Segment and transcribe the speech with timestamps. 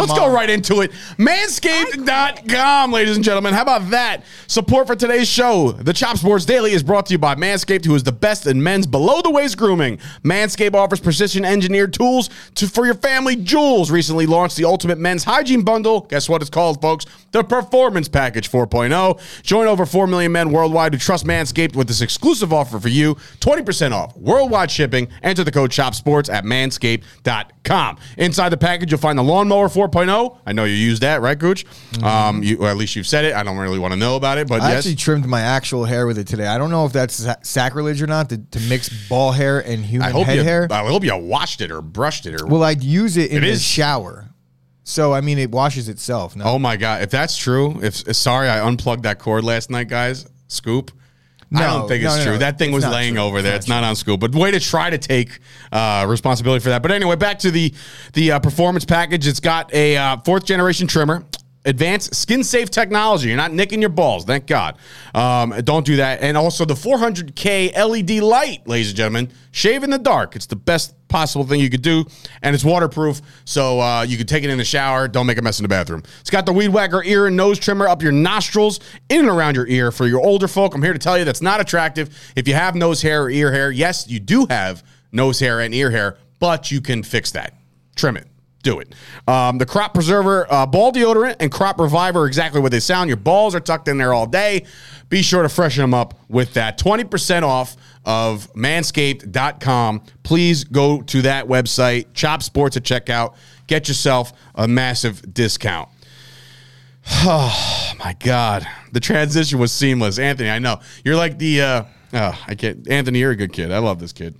[0.00, 0.92] Let's mom- go right into it.
[1.18, 3.54] Manscaped.com, ladies and gentlemen.
[3.54, 4.24] How about that?
[4.46, 5.72] Support for today's show.
[5.72, 8.62] The Chop Sports Daily is brought to you by Manscaped, who is the best in
[8.62, 9.98] men's below the waist grooming.
[10.22, 13.90] Manscaped offers precision engineered tools to, for your family jewels.
[13.90, 16.02] Recently launched the Ultimate Men's Hygiene Bundle.
[16.02, 17.06] Guess what it's called, folks?
[17.32, 19.42] The Performance Package 4.0.
[19.42, 23.14] Join over 4 million men worldwide who trust Manscaped with this exclusive offer for you
[23.40, 25.08] 20% off worldwide shipping.
[25.22, 27.98] Enter the code CHOPSPORTS at manscaped.com.
[28.16, 30.27] Inside the package, you'll find the Lawnmower 4.0.
[30.46, 31.64] I know you use that, right, Gooch?
[32.02, 33.34] Um, you, or at least you've said it.
[33.34, 34.78] I don't really want to know about it, but I yes.
[34.78, 36.46] actually trimmed my actual hair with it today.
[36.46, 40.08] I don't know if that's sacrilege or not to, to mix ball hair and human
[40.08, 40.44] I hope head you.
[40.44, 40.68] hair.
[40.70, 42.46] I hope you washed it or brushed it or.
[42.46, 44.26] well, I'd use it in It the is- shower.
[44.84, 46.34] So I mean, it washes itself.
[46.34, 47.02] No, oh my god!
[47.02, 50.26] If that's true, if sorry, I unplugged that cord last night, guys.
[50.46, 50.90] Scoop.
[51.54, 52.32] I don't think it's no, no, true.
[52.34, 52.38] no.
[52.38, 53.22] That thing It's was laying true.
[53.22, 53.54] over there.
[53.56, 54.20] It's It's not on Scoop.
[54.20, 55.38] But way to try to take
[55.72, 56.82] uh, responsibility for that.
[56.82, 57.72] But anyway, back to the
[58.12, 59.26] the uh, performance package.
[59.26, 61.24] It's got a uh, fourth generation trimmer.
[61.68, 63.28] Advanced skin safe technology.
[63.28, 64.78] You're not nicking your balls, thank God.
[65.14, 66.22] Um, don't do that.
[66.22, 69.30] And also the 400K LED light, ladies and gentlemen.
[69.50, 70.34] Shave in the dark.
[70.34, 72.04] It's the best possible thing you could do,
[72.42, 75.08] and it's waterproof, so uh, you can take it in the shower.
[75.08, 76.02] Don't make a mess in the bathroom.
[76.20, 79.56] It's got the Weed Whacker ear and nose trimmer up your nostrils, in and around
[79.56, 79.90] your ear.
[79.90, 82.32] For your older folk, I'm here to tell you that's not attractive.
[82.36, 85.74] If you have nose hair or ear hair, yes, you do have nose hair and
[85.74, 87.54] ear hair, but you can fix that.
[87.96, 88.27] Trim it.
[88.62, 88.92] Do it.
[89.28, 93.08] Um, the Crop Preserver uh, Ball Deodorant and Crop Reviver exactly what they sound.
[93.08, 94.64] Your balls are tucked in there all day.
[95.08, 96.78] Be sure to freshen them up with that.
[96.78, 100.02] 20% off of manscaped.com.
[100.22, 103.36] Please go to that website, Chop Sports at checkout.
[103.68, 105.88] Get yourself a massive discount.
[107.10, 108.66] Oh my God.
[108.92, 110.18] The transition was seamless.
[110.18, 110.78] Anthony, I know.
[111.04, 113.72] You're like the uh oh, I can't Anthony, you're a good kid.
[113.72, 114.36] I love this kid.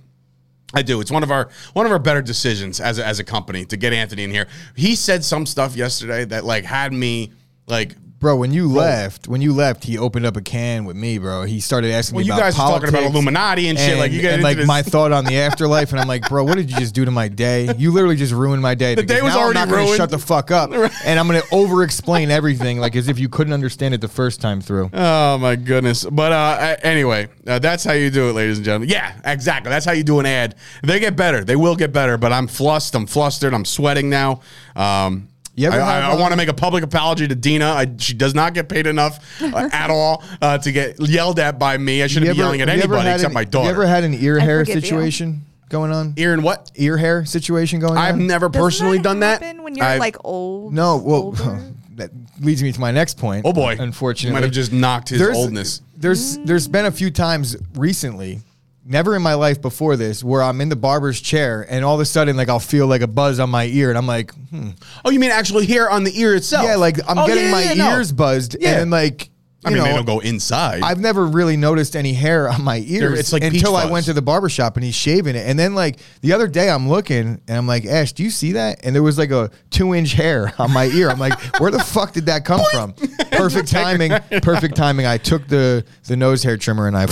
[0.73, 1.01] I do.
[1.01, 3.77] It's one of our one of our better decisions as a, as a company to
[3.77, 4.47] get Anthony in here.
[4.75, 7.31] He said some stuff yesterday that like had me
[7.67, 8.35] like bro.
[8.35, 11.43] When you left, when you left, he opened up a can with me, bro.
[11.43, 14.21] He started asking Well, me you about guys talking about Illuminati and shit, like, you
[14.21, 16.77] get and like my thought on the afterlife, and I'm like, bro, what did you
[16.77, 17.73] just do to my day?
[17.77, 18.95] You literally just ruined my day.
[18.95, 19.97] The day was now already I'm not gonna ruined.
[19.97, 23.53] Shut the fuck up, and I'm gonna over explain everything, like as if you couldn't
[23.53, 24.89] understand it the first time through.
[24.93, 26.05] Oh my goodness!
[26.05, 28.89] But uh, a- anyway, uh, that's how you do it, ladies and gentlemen.
[28.89, 29.69] Yeah, exactly.
[29.69, 30.55] That's how you do an ad.
[30.83, 31.43] They get better.
[31.43, 32.17] They will get better.
[32.17, 32.99] But I'm flustered.
[33.01, 33.53] I'm flustered.
[33.53, 34.41] I'm sweating now.
[34.75, 37.65] Um, You ever I, have, uh, want to make a public apology to Dina.
[37.65, 41.59] I, she does not get paid enough uh, at all uh, to get yelled at
[41.59, 42.01] by me.
[42.01, 43.65] I shouldn't be yelling at have you ever anybody had except an- my Have daughter.
[43.65, 44.81] you ever had an ear I hair forgive you.
[44.81, 46.13] situation going on?
[46.17, 46.71] Ear and what?
[46.75, 47.97] Ear hair situation going on.
[47.97, 48.25] I've on?
[48.27, 49.41] never Doesn't personally that done that.
[49.61, 50.73] when you're I've- like old.
[50.73, 51.61] No, well, older?
[51.95, 53.45] that leads me to my next point.
[53.45, 53.75] Oh boy!
[53.77, 55.81] Unfortunately, might have just knocked his oldness.
[55.97, 58.39] There's there's been a few times recently,
[58.89, 62.01] never in my life before this, where I'm in the barber's chair and all of
[62.01, 64.71] a sudden like I'll feel like a buzz on my ear and I'm like, hmm.
[65.05, 66.65] Oh, you mean actually hair on the ear itself?
[66.65, 67.91] yeah, like I'm Oh, getting yeah, my yeah, no.
[67.91, 68.81] ears buzzed Yeah.
[68.81, 69.29] and like.
[69.65, 70.83] I you mean, they know, don't go inside.
[70.83, 74.13] I've never really noticed any hair on my ears it's like until I went to
[74.13, 75.45] the barber shop and he's shaving it.
[75.45, 78.53] And then like the other day I'm looking and I'm like, Ash, do you see
[78.53, 78.85] that?
[78.85, 81.09] And there was like a two inch hair on my ear.
[81.09, 82.93] I'm like, where the fuck did that come from?
[83.33, 84.13] Perfect timing.
[84.41, 85.05] Perfect timing.
[85.05, 87.07] I took the the nose hair trimmer and I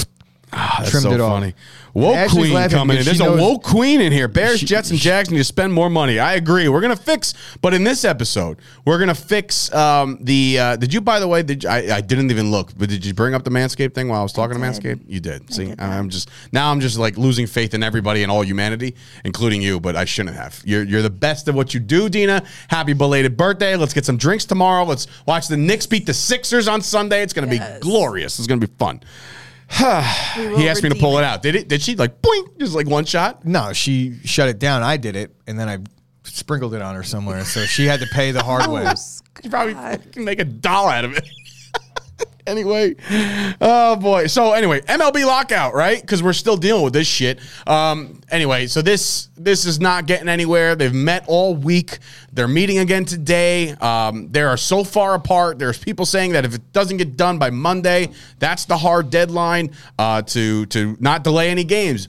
[0.51, 1.33] That's trimmed so it off.
[1.41, 1.53] funny.
[1.93, 3.03] Woke Ashley's queen laughing coming in.
[3.03, 4.27] because There's she a knows- woke queen in here.
[4.27, 6.19] Bears, She- Jets, and Jags need to spend more money.
[6.19, 6.69] I agree.
[6.69, 10.59] We're gonna fix, but in this episode, we're gonna fix um, the.
[10.59, 11.41] Uh, did you, by the way?
[11.43, 14.07] Did you, I, I didn't even look, but did you bring up the Manscaped thing
[14.09, 14.71] while I was talking to did.
[14.73, 14.99] Manscaped?
[15.07, 15.51] You did.
[15.53, 15.81] See, did.
[15.81, 16.71] I'm just now.
[16.71, 19.79] I'm just like losing faith in everybody and all humanity, including you.
[19.79, 20.61] But I shouldn't have.
[20.65, 22.43] You're you're the best at what you do, Dina.
[22.69, 23.75] Happy belated birthday.
[23.75, 24.85] Let's get some drinks tomorrow.
[24.85, 27.21] Let's watch the Knicks beat the Sixers on Sunday.
[27.23, 27.73] It's gonna Yes.
[27.75, 28.37] be glorious.
[28.37, 29.01] It's gonna be fun.
[29.69, 31.41] We He asked me to pull it out.
[31.41, 31.67] Did it?
[31.67, 32.57] Did she like boing?
[32.59, 33.45] Just like one shot?
[33.45, 34.83] No, she shut it down.
[34.83, 35.79] I did it and then I
[36.23, 37.43] sprinkled it on her somewhere.
[37.45, 38.85] So she had to pay the hard oh, way.
[39.41, 39.75] She probably
[40.11, 41.27] can make a doll out of it.
[42.47, 42.95] Anyway,
[43.61, 44.27] oh boy.
[44.27, 45.99] So anyway, MLB lockout, right?
[46.01, 47.39] Because we're still dealing with this shit.
[47.67, 48.21] Um.
[48.29, 50.75] Anyway, so this this is not getting anywhere.
[50.75, 51.99] They've met all week.
[52.33, 53.71] They're meeting again today.
[53.73, 54.31] Um.
[54.31, 55.59] They are so far apart.
[55.59, 58.09] There's people saying that if it doesn't get done by Monday,
[58.39, 59.71] that's the hard deadline.
[59.99, 60.21] Uh.
[60.23, 62.07] To to not delay any games.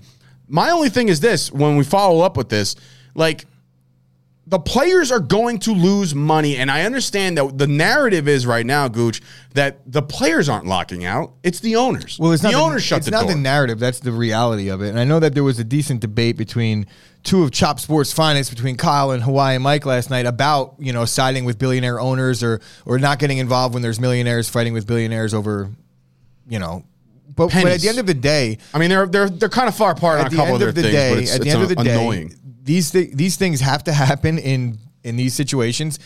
[0.49, 2.77] My only thing is this: when we follow up with this,
[3.15, 3.45] like
[4.49, 6.57] the players are going to lose money.
[6.57, 9.21] And I understand that the narrative is right now, Gooch,
[9.53, 11.35] that the players aren't locking out.
[11.43, 12.19] It's the owners.
[12.19, 13.35] Well, it's the not owners shut it's the not door.
[13.35, 13.79] the narrative.
[13.79, 14.89] That's the reality of it.
[14.89, 16.87] And I know that there was a decent debate between
[17.25, 21.05] two of Chop Sports' finest, between Kyle and Hawaii Mike last night, about you know
[21.05, 25.35] siding with billionaire owners or or not getting involved when there's millionaires fighting with billionaires
[25.35, 25.69] over,
[26.49, 26.85] you know.
[27.37, 29.77] But, but at the end of the day, I mean, they're they're they're kind of
[29.77, 31.51] far apart on at a the couple end of of the things, day, at the
[31.51, 32.35] end of the day, annoying.
[32.69, 35.99] These th- these things have to happen in in these situations.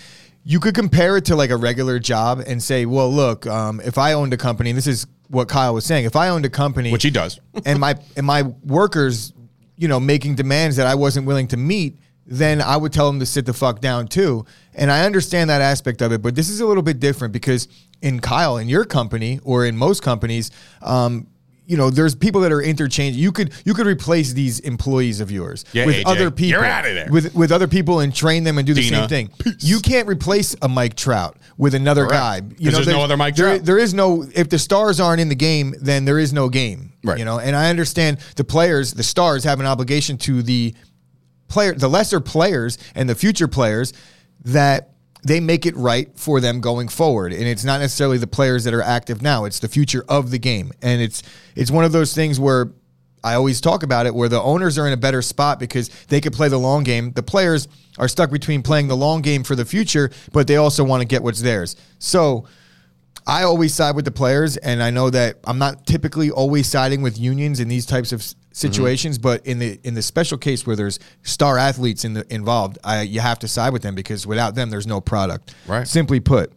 [0.44, 3.98] You could compare it to like a regular job and say, well, look, um, if
[3.98, 6.50] I owned a company, and this is what Kyle was saying, if I owned a
[6.50, 7.40] company, Which he does.
[7.66, 9.32] and my and my workers,
[9.76, 13.18] you know, making demands that I wasn't willing to meet, then I would tell them
[13.18, 14.46] to sit the fuck down too.
[14.74, 17.66] And I understand that aspect of it, but this is a little bit different because
[18.00, 21.26] in Kyle, in your company or in most companies, um,
[21.66, 23.16] you know, there's people that are interchange.
[23.16, 26.50] You could you could replace these employees of yours Yeah, with AJ, other people.
[26.60, 27.08] you're outta there.
[27.10, 29.54] With with other people and train them and do the Dina, same thing.
[29.60, 32.20] You can't replace a Mike Trout with another Correct.
[32.48, 32.54] guy.
[32.58, 33.64] You know, there's no other Mike there- Trout.
[33.64, 36.92] there is no if the stars aren't in the game, then there is no game.
[37.04, 37.18] Right.
[37.18, 40.74] You know, and I understand the players, the stars have an obligation to the
[41.48, 43.92] player, the lesser players and the future players
[44.44, 44.91] that
[45.24, 47.32] they make it right for them going forward.
[47.32, 50.38] And it's not necessarily the players that are active now; it's the future of the
[50.38, 50.72] game.
[50.82, 51.22] And it's
[51.54, 52.72] it's one of those things where
[53.24, 56.20] I always talk about it, where the owners are in a better spot because they
[56.20, 57.12] could play the long game.
[57.12, 60.82] The players are stuck between playing the long game for the future, but they also
[60.82, 61.76] want to get what's theirs.
[61.98, 62.46] So.
[63.24, 67.02] I always side with the players, and I know that I'm not typically always siding
[67.02, 68.20] with unions in these types of
[68.52, 69.18] s- situations.
[69.18, 73.02] But in the in the special case where there's star athletes in the, involved, I,
[73.02, 75.54] you have to side with them because without them, there's no product.
[75.66, 75.86] Right.
[75.86, 76.52] Simply put.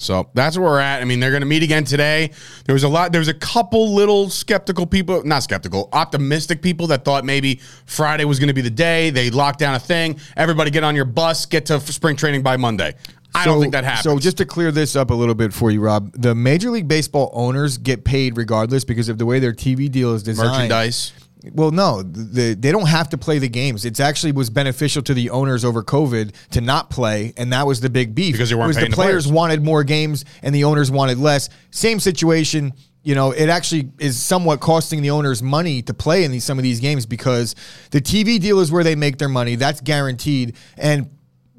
[0.00, 1.02] So that's where we're at.
[1.02, 2.30] I mean, they're going to meet again today.
[2.66, 3.10] There was a lot.
[3.10, 8.24] There was a couple little skeptical people, not skeptical, optimistic people that thought maybe Friday
[8.24, 9.10] was going to be the day.
[9.10, 10.20] They locked down a thing.
[10.36, 12.94] Everybody get on your bus, get to spring training by Monday.
[13.34, 14.04] I don't think that happens.
[14.04, 16.88] So just to clear this up a little bit for you, Rob, the Major League
[16.88, 20.50] Baseball owners get paid regardless because of the way their TV deal is designed.
[20.50, 21.12] merchandise.
[21.52, 23.84] Well, no, the, they don't have to play the games.
[23.84, 27.80] It's actually was beneficial to the owners over COVID to not play, and that was
[27.80, 28.34] the big beef.
[28.34, 29.32] Because weren't was paying the the players players.
[29.32, 31.48] wanted more games and the owners wanted less.
[31.70, 32.72] Same situation.
[33.04, 36.58] You know, it actually is somewhat costing the owners money to play in these some
[36.58, 37.54] of these games because
[37.92, 39.54] the TV deal is where they make their money.
[39.54, 41.08] That's guaranteed, and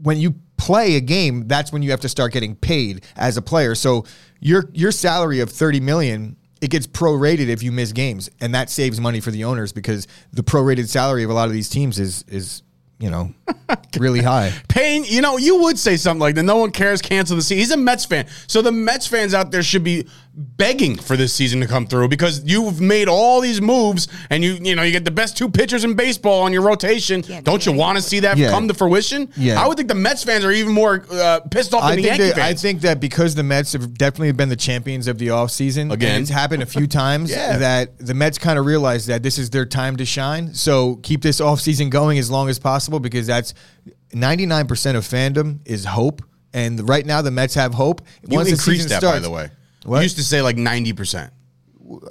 [0.02, 3.42] when you play a game, that's when you have to start getting paid as a
[3.42, 3.76] player.
[3.76, 4.06] So
[4.40, 8.70] your your salary of 30 million, it gets prorated if you miss games, and that
[8.70, 12.00] saves money for the owners because the prorated salary of a lot of these teams
[12.00, 12.64] is is,
[13.00, 13.34] you know,
[13.98, 14.54] really high.
[14.68, 16.44] Payne, you know, you would say something like that.
[16.44, 17.02] No one cares.
[17.02, 17.58] Cancel the season.
[17.60, 20.08] He's a Mets fan, so the Mets fans out there should be
[20.42, 24.54] begging for this season to come through because you've made all these moves and you,
[24.62, 27.22] you know, you get the best two pitchers in baseball on your rotation.
[27.22, 28.50] Can't Don't you want to see that Yeah.
[28.50, 29.30] come to fruition?
[29.36, 29.62] Yeah.
[29.62, 32.02] I would think the Mets fans are even more uh, pissed off than I the
[32.04, 35.18] think Yankee that, I think that because the Mets have definitely been the champions of
[35.18, 36.16] the offseason, Again.
[36.16, 37.58] and it's happened a few times Yeah.
[37.58, 40.54] that the Mets kind of realize that this is their time to shine.
[40.54, 43.54] So keep this offseason going as long as possible because that's
[44.14, 46.22] 99% of fandom is hope.
[46.54, 48.02] And right now the Mets have hope.
[48.28, 49.50] you Once the season that, by the way.
[49.86, 49.98] What?
[49.98, 51.32] You used to say like 90%.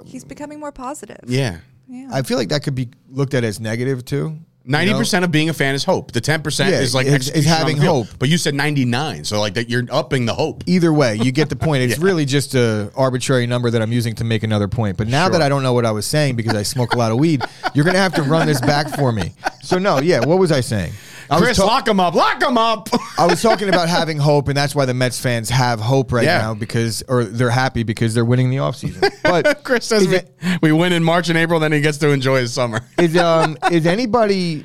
[0.06, 1.20] He's becoming more positive.
[1.26, 1.58] Yeah.
[1.88, 2.08] Yeah.
[2.12, 4.38] I feel like that could be looked at as negative too.
[4.64, 4.98] you Ninety know?
[4.98, 6.12] percent of being a fan is hope.
[6.12, 8.06] The ten percent Yeah, is like it's- it's execution on having the field.
[8.08, 8.18] hope.
[8.18, 10.64] But you said ninety nine, so like that you're upping the hope.
[10.66, 11.82] Either way, you get the point.
[11.84, 14.98] It's really just a arbitrary number that I'm using to make another point.
[14.98, 17.10] But now that I don't know what I was saying because I smoke a lot
[17.12, 17.42] of weed,
[17.72, 19.32] you're gonna have to run this back for me.
[19.62, 20.92] So no, yeah, what was I saying?
[21.30, 22.88] I Chris, ta- lock him up, lock him up.
[23.18, 26.24] I was talking about having hope, and that's why the Mets fans have hope right
[26.24, 26.38] Yeah.
[26.38, 29.12] now because, or they're happy because they're winning the offseason.
[29.22, 32.08] But Chris says we, it- we win in March and April, then he gets to
[32.10, 32.80] enjoy his summer.
[32.98, 34.64] is um is anybody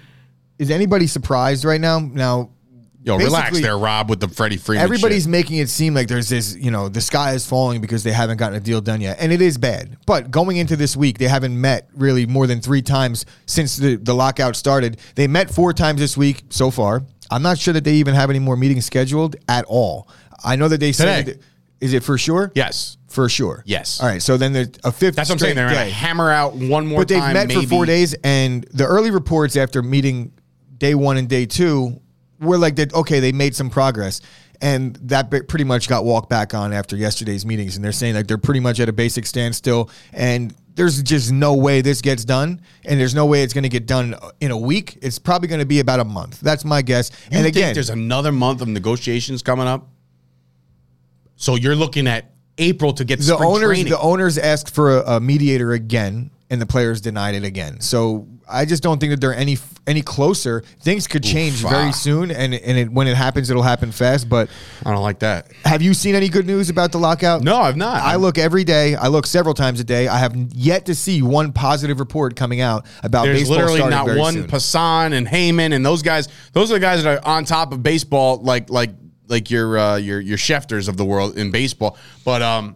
[0.60, 2.00] is anybody surprised right now?
[2.00, 2.52] Now
[3.06, 4.84] Yo, relax there, Rob, with the Freddie Freeman.
[4.84, 5.32] Everybody's shit.
[5.32, 8.38] making it seem like there's this, you know, the sky is falling because they haven't
[8.38, 9.18] gotten a deal done yet.
[9.20, 9.98] And it is bad.
[10.06, 13.98] But going into this week, they haven't met really more than three times since the,
[13.98, 15.00] the lockout started.
[15.16, 17.04] They met four times this week so far.
[17.30, 20.08] I'm not sure that they even have any more meetings scheduled at all.
[20.44, 21.40] I know that they said,
[21.82, 22.52] is it for sure?
[22.56, 22.98] Yes.
[23.10, 23.64] For sure.
[23.66, 24.00] Yes.
[24.02, 24.22] All right.
[24.22, 25.16] So then there's a fifth.
[25.16, 25.56] That's what I'm saying.
[25.56, 27.34] They're going to hammer out one more But they've time.
[27.34, 27.62] met maybe.
[27.64, 30.32] for four days, and the early reports after meeting
[30.78, 32.00] day one and day two
[32.44, 32.94] were like that.
[32.94, 34.22] Okay, they made some progress,
[34.62, 37.76] and that pretty much got walked back on after yesterday's meetings.
[37.76, 41.54] And they're saying like they're pretty much at a basic standstill, and there's just no
[41.54, 44.58] way this gets done, and there's no way it's going to get done in a
[44.58, 44.98] week.
[45.02, 46.40] It's probably going to be about a month.
[46.40, 47.12] That's my guess.
[47.32, 49.88] You and think again, there's another month of negotiations coming up?
[51.36, 53.92] So you're looking at April to get the owners training.
[53.92, 58.28] the owners asked for a, a mediator again and the players denied it again so
[58.54, 59.58] i just don't think that they're any
[59.88, 61.70] any closer things could change ah.
[61.70, 64.50] very soon and and it, when it happens it'll happen fast but
[64.86, 65.52] I don't like that.
[65.66, 68.02] have you seen any good news about the lockout No, I've not.
[68.02, 68.96] I look every day.
[68.96, 70.08] I look several times a day.
[70.08, 74.18] I have yet to see one positive report coming out about There's baseball literally not
[74.18, 74.48] one soon.
[74.48, 76.28] Passan and Heyman and those guys.
[76.52, 78.92] Those are the guys that are on top of baseball, like like
[79.28, 81.98] like your uh, your your Schefters of the world in baseball.
[82.26, 82.76] But um,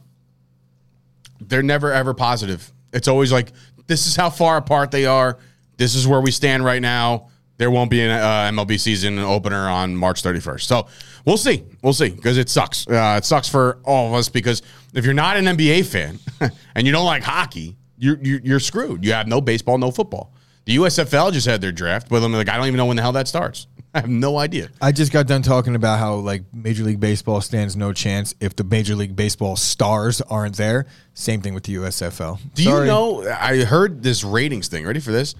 [1.42, 2.72] they're never ever positive.
[2.94, 3.52] It's always like
[3.88, 5.40] this is how far apart they are.
[5.78, 7.30] This is where we stand right now.
[7.58, 10.62] there won't be an uh, MLB season opener on March 31st.
[10.62, 10.88] So
[11.26, 11.64] we'll see.
[11.82, 12.88] We'll see because it sucks.
[12.88, 14.62] Uh, it sucks for all of us because
[14.94, 16.20] if you're not an NBA fan
[16.76, 19.04] and you don't like hockey, you're, you're, you're screwed.
[19.04, 20.34] You have no baseball, no football.
[20.66, 23.02] The USFL just had their draft, but I'm like, I don't even know when the
[23.02, 23.68] hell that starts.
[23.96, 24.70] I have no idea.
[24.82, 28.56] I just got done talking about how like Major League Baseball stands no chance if
[28.56, 30.86] the Major League Baseball stars aren't there.
[31.16, 32.38] Same thing with the USFL.
[32.54, 32.82] Do Sorry.
[32.82, 33.28] you know?
[33.28, 34.86] I heard this ratings thing.
[34.86, 35.34] Ready for this?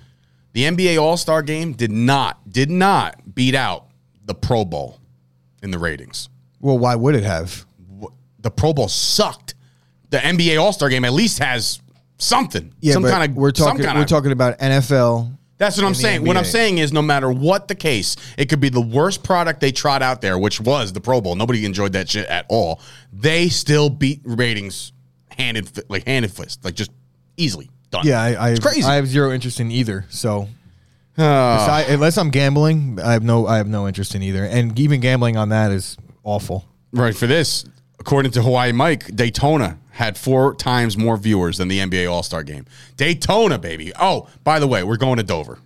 [0.54, 3.88] The NBA All Star Game did not did not beat out
[4.26, 5.00] the Pro Bowl
[5.62, 6.30] in the ratings.
[6.60, 7.66] Well, why would it have?
[8.40, 9.56] The Pro Bowl sucked.
[10.10, 11.82] The NBA All Star Game at least has
[12.18, 12.74] something.
[12.80, 15.34] Yeah, some kind of we're talking we're talking about NFL.
[15.58, 16.24] That's what I'm saying.
[16.24, 19.60] What I'm saying is, no matter what the case, it could be the worst product
[19.60, 21.36] they trot out there, which was the Pro Bowl.
[21.36, 22.80] Nobody enjoyed that shit at all.
[23.12, 24.92] They still beat ratings
[25.30, 26.92] hand and like hand and fist, like just
[27.38, 28.06] easily done.
[28.06, 28.84] Yeah, I, I it's crazy.
[28.84, 30.06] I have zero interest in either.
[30.10, 30.48] So
[31.18, 31.68] ah.
[31.70, 34.44] Besi- unless I'm gambling, I have no I have no interest in either.
[34.44, 36.66] And even gambling on that is awful.
[36.92, 37.66] Right for this,
[38.00, 42.44] according to Hawaii Mike, Daytona had four times more viewers than the NBA All Star
[42.44, 42.66] Game.
[42.98, 43.92] Daytona, baby.
[44.00, 45.60] Oh, by the way, we're going to Dover.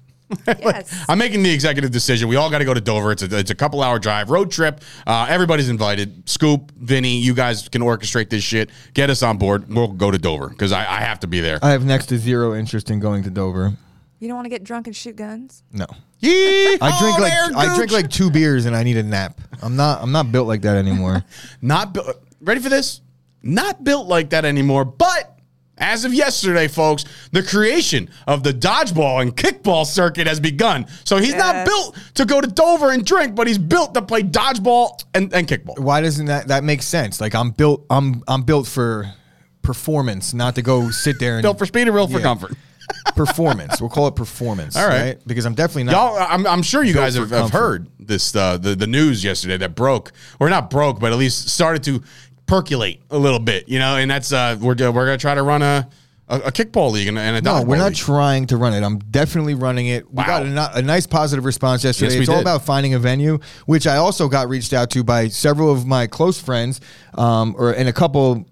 [0.48, 1.06] Yes.
[1.10, 2.28] I'm making the executive decision.
[2.30, 3.12] We all got to go to Dover.
[3.12, 4.82] It's a, it's a couple hour drive, road trip.
[5.06, 6.28] Uh, everybody's invited.
[6.30, 8.70] Scoop, Vinny, you guys can orchestrate this shit.
[8.94, 9.74] Get us on board.
[9.74, 11.60] We'll go to Dover because I, I have to be there.
[11.62, 13.74] I have next to zero interest in going to Dover.
[14.20, 15.64] You don't want to get drunk and shoot guns?
[15.74, 15.88] No.
[16.20, 19.42] Yee- I drink like there, I drink like two beers and I need a nap.
[19.64, 21.26] I'm not I'm not built like that anymore.
[21.62, 22.08] Not built.
[22.40, 23.02] Ready for this?
[23.42, 24.86] Not built like that anymore.
[24.86, 25.31] But
[25.82, 30.86] as of yesterday, folks, the creation of the dodgeball and kickball circuit has begun.
[31.04, 34.22] So he's not built to go to Dover and drink, but he's built to play
[34.24, 35.80] dodgeball and, and kickball.
[35.80, 37.20] Why doesn't that that make sense?
[37.20, 39.12] Like I'm built I'm I'm built for
[39.62, 42.54] performance, not to go sit there and Built for speed and real for comfort.
[43.16, 43.80] performance.
[43.80, 44.76] We'll call it performance.
[44.76, 45.18] All right.
[45.26, 48.58] Because I'm definitely not Y'all, I'm, I'm sure you guys have, have heard this uh,
[48.58, 52.04] the the news yesterday that broke, or not broke, but at least started to
[52.52, 53.70] percolate a little bit.
[53.70, 55.88] You know, and that's uh, we're we're gonna try to run a
[56.28, 57.96] a, a kickball league and, a- and a No, we're not league.
[57.96, 58.84] trying to run it.
[58.84, 60.10] I'm definitely running it.
[60.10, 60.44] We Wow.
[60.44, 62.14] got a, a nice positive response yesterday.
[62.14, 65.28] Yes, it's all about finding a venue, which I also got reached out to by
[65.30, 66.80] several of my close friends,
[67.16, 68.46] um, or and a couple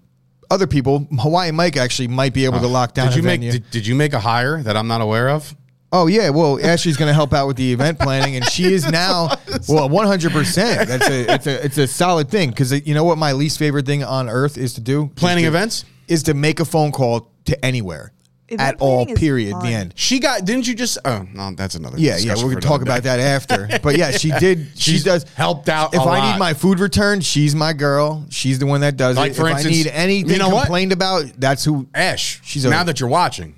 [0.50, 1.06] other people.
[1.18, 3.86] Hawaii Mike actually might be able to lock down Uh, did you make did, did
[3.86, 5.54] you make a hire that I'm not aware of?
[5.92, 8.88] Oh yeah, well Ashley's going to help out with the event planning, and she is
[8.90, 9.28] now
[9.68, 10.32] well 100.
[10.32, 13.32] percent That's a it's a it's a solid thing because uh, you know what my
[13.32, 15.84] least favorite thing on earth is to do Planning Is to- events?
[16.08, 18.12] is to make a phone call to anywhere
[18.48, 19.06] Event at all.
[19.06, 19.52] Period.
[19.52, 19.62] fun.
[19.64, 19.92] The end.
[19.94, 20.98] She got didn't you just?
[21.04, 21.96] Oh no, that's another.
[22.00, 23.68] Yeah, yeah, we're gonna talk another about that after.
[23.82, 24.66] But yeah, she did.
[24.74, 26.32] she She's does helped out If a I lot.
[26.32, 28.26] need my food returned, she's my girl.
[28.28, 29.34] She's the one that does Like, it.
[29.36, 30.62] for if instance, I need anything you know what?
[30.64, 31.86] complained about, that's who.
[31.94, 33.54] Ash, She's now a- that you're watching,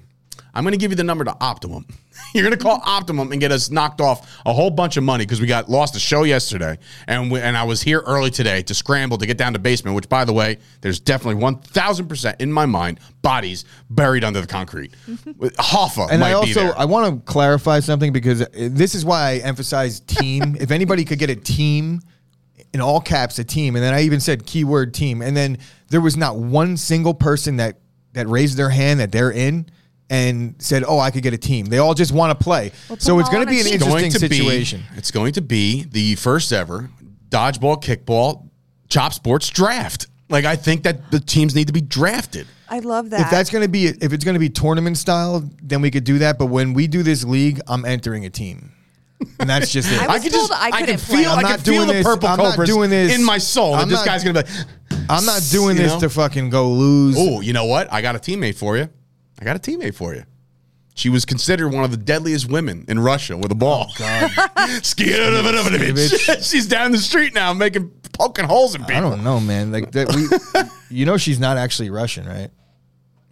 [0.52, 1.86] I'm going to give you the number to Optimum.
[2.34, 5.24] you're going to call Optimum and get us knocked off a whole bunch of money
[5.24, 8.62] because we got lost a show yesterday, and we, and I was here early today
[8.62, 9.96] to scramble to get down to basement.
[9.96, 14.40] Which, by the way, there's definitely one thousand percent in my mind bodies buried under
[14.40, 14.92] the concrete.
[15.06, 16.70] Hoffa And I also.
[16.70, 20.56] I want to clarify something because uh, this is why I emphasize team.
[20.60, 22.00] if anybody could get a team
[22.72, 26.00] in all caps, a team, and then I even said keyword team, and then there
[26.00, 27.78] was not one single person that
[28.12, 29.66] that raised their hand that they're in.
[30.12, 32.96] And said, "Oh, I could get a team." They all just want to play, Well,
[32.96, 33.78] put so it's going to be an team.
[33.78, 34.82] Going interesting to be- situation.
[34.96, 36.90] it's going to be the first ever
[37.30, 38.46] dodgeball, kickball,
[38.88, 40.08] chop sports draft.
[40.28, 42.46] Like I think that the teams need to be drafted.
[42.68, 43.20] I love that.
[43.22, 46.04] If that's going to be if it's going to be tournament style, then we could
[46.04, 46.38] do that.
[46.38, 48.70] But when we do this league, I'm entering a team,
[49.40, 49.98] and that's just it.
[50.08, 51.22] I was can told just, I I, can couldn't play.
[51.22, 53.24] feel, I'm I not can feel the this- purple I'm not cobras doing this- in
[53.24, 53.72] my soul.
[53.72, 54.50] that I'm this not- guy's gonna be.
[54.50, 56.00] Like, I'm not doing this know?
[56.00, 57.16] to fucking go lose.
[57.18, 57.90] Oh, you know what?
[57.92, 58.88] I got a teammate for you.
[59.42, 60.22] I got a teammate for you.
[60.94, 63.88] She was considered one of the deadliest women in Russia with a ball.
[63.96, 66.48] Skivich.
[66.48, 68.98] She's down the street now, making poking holes in people.
[68.98, 69.72] I don't know, man.
[69.72, 70.28] Like that, we,
[70.96, 72.50] you know, she's not actually Russian, right?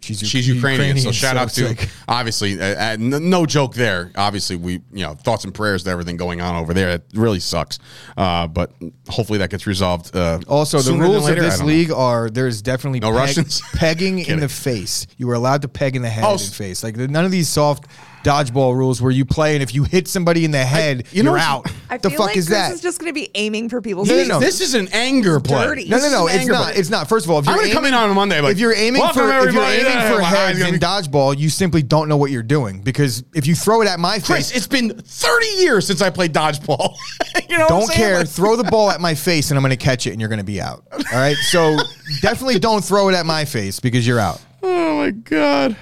[0.01, 4.11] She's She's Ukrainian, so shout out to like- obviously uh, uh, no joke there.
[4.15, 6.89] Obviously, we you know thoughts and prayers to everything going on over there.
[6.89, 7.77] It really sucks,
[8.17, 8.71] uh, but
[9.07, 10.15] hopefully that gets resolved.
[10.15, 11.73] Uh, Also, the rules of this don't know.
[11.73, 13.61] league are there's definitely No Russians?
[13.75, 15.05] pegging in the face.
[15.17, 16.83] You are allowed to peg in the head Oh, and face.
[16.83, 17.85] Like none of these soft
[18.23, 21.33] dodgeball rules where you play and if you hit somebody in the head, you you're
[21.33, 21.71] what's- out.
[21.89, 22.71] I the feel fuck like is Chris that?
[22.73, 24.39] is just going to be aiming for people's No, no, no.
[24.39, 25.65] This is an anger play.
[25.65, 25.89] dirty.
[25.89, 26.27] No, no, no.
[26.27, 26.63] It's not.
[26.71, 26.73] play.
[26.79, 27.09] It's not.
[27.09, 28.39] First of all, if I'm you're gonna come aiming, in on a Monday.
[28.39, 31.49] Like, if you're aiming for if you're aiming Yeah, for my heads in dodgeball, you
[31.49, 34.55] simply don't know what you're doing because if you throw it at my Chris, face,
[34.55, 36.95] it's been 30 years since I played dodgeball.
[37.49, 38.19] you know, what I'm don't care.
[38.19, 40.29] Like- throw the ball at my face and I'm going to catch it and you're
[40.29, 40.85] going to be out.
[40.93, 41.35] All right.
[41.35, 41.75] So
[42.21, 44.41] definitely don't throw it at my face because you're out.
[44.63, 45.75] Oh my god.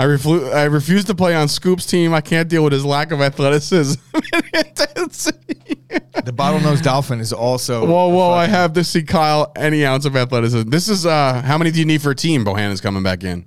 [0.00, 2.14] I, reflu- I refuse to play on Scoop's team.
[2.14, 4.00] I can't deal with his lack of athleticism.
[6.24, 7.84] The bottlenose dolphin is also.
[7.86, 8.30] whoa, whoa!
[8.30, 10.68] I have to see Kyle any ounce of athleticism.
[10.70, 12.44] This is uh, how many do you need for a team?
[12.44, 13.46] Bohannon's coming back in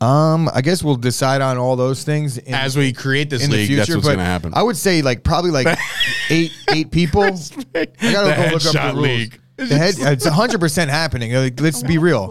[0.00, 3.50] Um, I guess we'll decide on all those things in, as we create this in
[3.50, 3.66] the league.
[3.68, 3.80] future.
[3.80, 4.52] that's what's going to happen.
[4.54, 5.78] I would say like probably like
[6.30, 7.22] eight eight people.
[7.22, 8.96] I gotta The go look up the rules.
[8.96, 9.40] league.
[9.56, 11.32] The head, it's hundred percent happening.
[11.32, 12.28] Like, let's be real.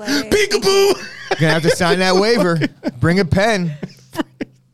[1.31, 2.57] You're gonna have to sign that waiver.
[2.99, 3.73] Bring a pen.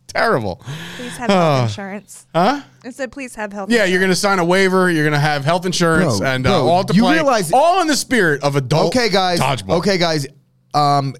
[0.07, 0.61] Terrible.
[0.97, 2.27] Please have health insurance.
[2.35, 2.61] Huh?
[2.83, 3.71] I said, please have health.
[3.71, 4.91] Yeah, you're going to sign a waiver.
[4.91, 7.13] You're going to have health insurance Bro, and uh, bro, all to you play.
[7.15, 8.95] realize- all in the spirit of adult.
[8.95, 9.39] Okay, guys.
[9.39, 9.77] Dodgeball.
[9.79, 10.27] Okay, guys.
[10.75, 11.15] Um,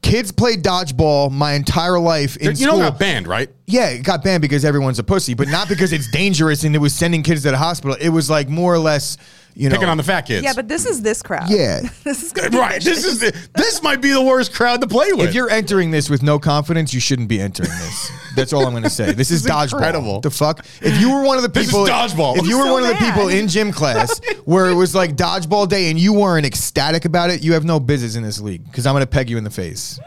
[0.00, 2.78] kids played dodgeball my entire life in You school.
[2.78, 3.50] know, got banned, right?
[3.66, 6.78] Yeah, it got banned because everyone's a pussy, but not because it's dangerous and it
[6.78, 7.96] was sending kids to the hospital.
[8.00, 9.18] It was like more or less,
[9.56, 10.44] you know, Picking on the fat kids.
[10.44, 11.50] Yeah, but this is this crowd.
[11.50, 11.80] Yeah.
[12.04, 12.80] this is gonna be right.
[12.80, 15.30] This is the, this might be the worst crowd to play with.
[15.30, 18.10] If you're entering this with no confidence, you shouldn't be entering this.
[18.36, 19.12] That's all I'm going to say.
[19.12, 19.72] This is is dodgeball.
[19.72, 20.20] incredible.
[20.20, 20.64] The fuck?
[20.82, 22.36] If you were one of the This is people, dodgeball.
[22.36, 23.14] If you were So one of the mad.
[23.14, 27.30] people in gym class where it was like dodgeball day and you weren't ecstatic about
[27.30, 29.44] it, you have no business in this league because I'm going to peg you in
[29.44, 29.98] the face.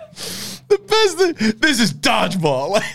[0.69, 2.81] The best thing, this is dodgeball.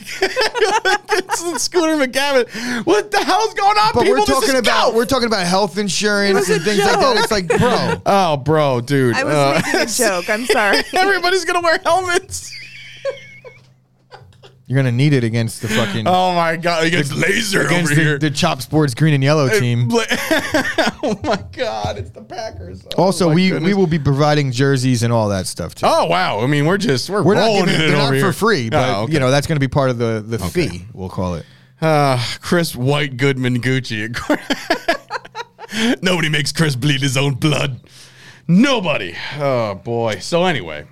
[0.84, 2.84] Like it's Scooter McGavin.
[2.86, 4.10] What the hell's going on, But people?
[4.12, 4.94] we're This talking is about golf.
[4.94, 7.16] we're talking about health insurance and things like that.
[7.18, 9.14] It's like, bro, Oh, bro, dude.
[9.14, 10.30] I was uh, making a joke.
[10.30, 10.82] I'm sorry.
[10.94, 12.52] Everybody's gonna wear helmets.
[14.66, 17.94] You're going to need it against the fucking Oh my god, against laser against over
[17.94, 18.18] the, here.
[18.18, 19.90] the Chop Sports green and yellow team.
[21.06, 22.86] Oh my god, it's the Packers.
[22.96, 23.66] Oh Also, we goodness.
[23.68, 25.84] we will be providing jerseys and all that stuff too.
[25.86, 26.40] Oh wow!
[26.40, 28.88] I mean, we're just we're, We're not giving it, they're over not for free, but
[28.88, 29.12] Oh, okay.
[29.12, 30.68] you know that's going to be part of the the Okay.
[30.68, 30.84] fee.
[30.94, 31.44] We'll call it.
[31.82, 34.08] Uh, Chris White Goodman Gucci.
[36.02, 37.80] Nobody makes Chris bleed his own blood.
[38.48, 39.14] Nobody.
[39.38, 40.18] Oh boy.
[40.20, 40.86] So anyway,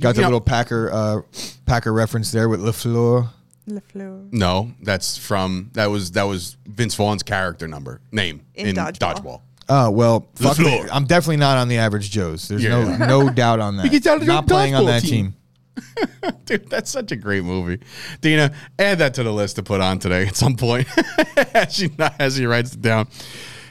[0.00, 1.20] Got the You know- little Packer uh,
[1.66, 3.30] Packer reference there with Lafleur.
[3.68, 4.32] LeFleur.
[4.32, 8.98] no, that's from that was that was Vince Vaughn's character number name In in, Dodgeball.
[8.98, 9.40] dodgeball.
[9.68, 10.82] Oh well, fuck me.
[10.90, 12.48] I'm definitely not on the average Joe's.
[12.48, 12.96] There's Yeah.
[12.96, 13.90] no no doubt on that.
[13.90, 15.34] gets out of the not playing on that team.
[15.80, 16.32] team.
[16.46, 17.78] Dude, that's such a great movie.
[18.22, 20.88] Dina, add that to the list to put on today at some point.
[21.54, 23.06] as, she, as he writes it down.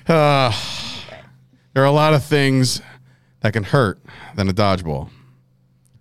[0.07, 0.53] Uh,
[1.73, 2.81] there are a lot of things
[3.41, 3.99] that can hurt
[4.35, 5.09] than a dodgeball.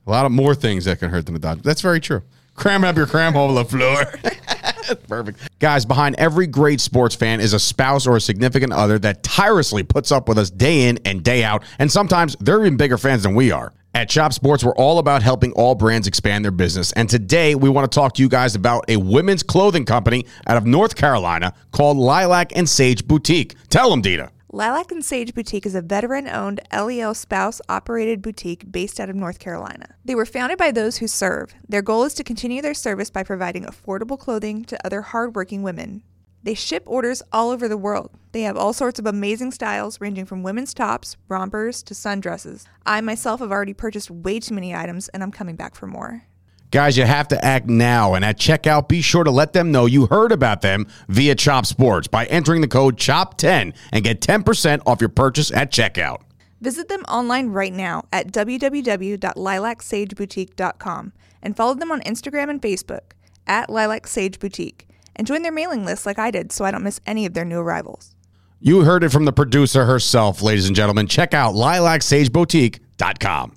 [0.07, 1.63] A lot of more things that can hurt than a dodgeball.
[1.63, 2.23] That's very true.
[2.55, 5.07] Cram up your cram hole, LaFleur.
[5.09, 5.59] Perfect.
[5.59, 9.83] Guys, behind every great sports fan is a spouse or a significant other that tirelessly
[9.83, 13.25] puts up with us day in and day out, and sometimes they're even bigger fans
[13.25, 13.73] than we are.
[13.95, 16.93] At Chop Sports, we're all about helping all brands expand their business.
[16.93, 20.59] And today, we want to talk to you guys about a women's clothing company out
[20.59, 23.55] of North Carolina called Lilac and Sage Boutique.
[23.71, 24.31] Tell them, Dina.
[24.57, 29.15] Lilac and Sage Boutique is a veteran owned LEO spouse operated boutique based out of
[29.15, 29.97] North Carolina.
[30.03, 31.55] They were founded by those who serve.
[31.69, 36.05] Their goal is to continue their service by providing affordable clothing to other hardworking women.
[36.43, 38.13] They ship orders all over the world.
[38.33, 42.65] They have all sorts of amazing styles, ranging from women's tops, rompers, to sundresses.
[42.87, 46.23] I myself have already purchased way too many items, and I'm coming back for more.
[46.71, 48.15] Guys, you have to act now.
[48.15, 51.67] And at checkout, be sure to let them know you heard about them via Chop
[51.67, 56.23] Sports by entering the code CHOP10 and get 10% off your purchase at checkout.
[56.61, 63.13] Visit them online right now at www.lilacsageboutique.com and follow them on Instagram and Facebook
[63.47, 66.83] at Lilac Sage Boutique and join their mailing list like I did so I don't
[66.83, 68.15] miss any of their new arrivals.
[68.59, 71.07] You heard it from the producer herself, ladies and gentlemen.
[71.07, 73.53] Check out lilacsageboutique.com.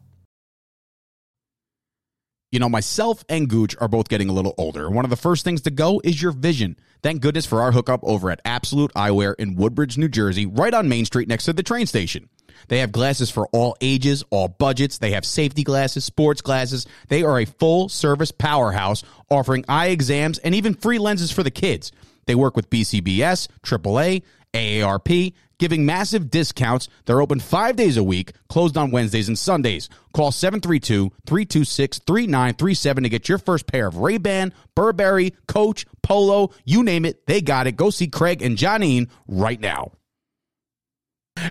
[2.52, 4.90] You know, myself and Gooch are both getting a little older.
[4.90, 6.78] One of the first things to go is your vision.
[7.04, 10.90] Thank goodness for our hookup over at Absolute Eyewear in Woodbridge, New Jersey, right on
[10.90, 12.28] Main Street next to the train station.
[12.68, 14.98] They have glasses for all ages, all budgets.
[14.98, 16.88] They have safety glasses, sports glasses.
[17.08, 21.52] They are a full service powerhouse offering eye exams and even free lenses for the
[21.52, 21.92] kids.
[22.26, 24.24] They work with BCBS, AAA,
[24.56, 26.90] AARP, giving massive discounts.
[27.06, 29.90] They're open five days a week, closed on Wednesdays and Sundays.
[30.14, 37.28] Call 732-326-3937 to get your first pair of Ray-Ban, Burberry, Coach, Polo, you name it,
[37.28, 37.74] they got it.
[37.74, 39.92] Go see Craig and Johnine right now.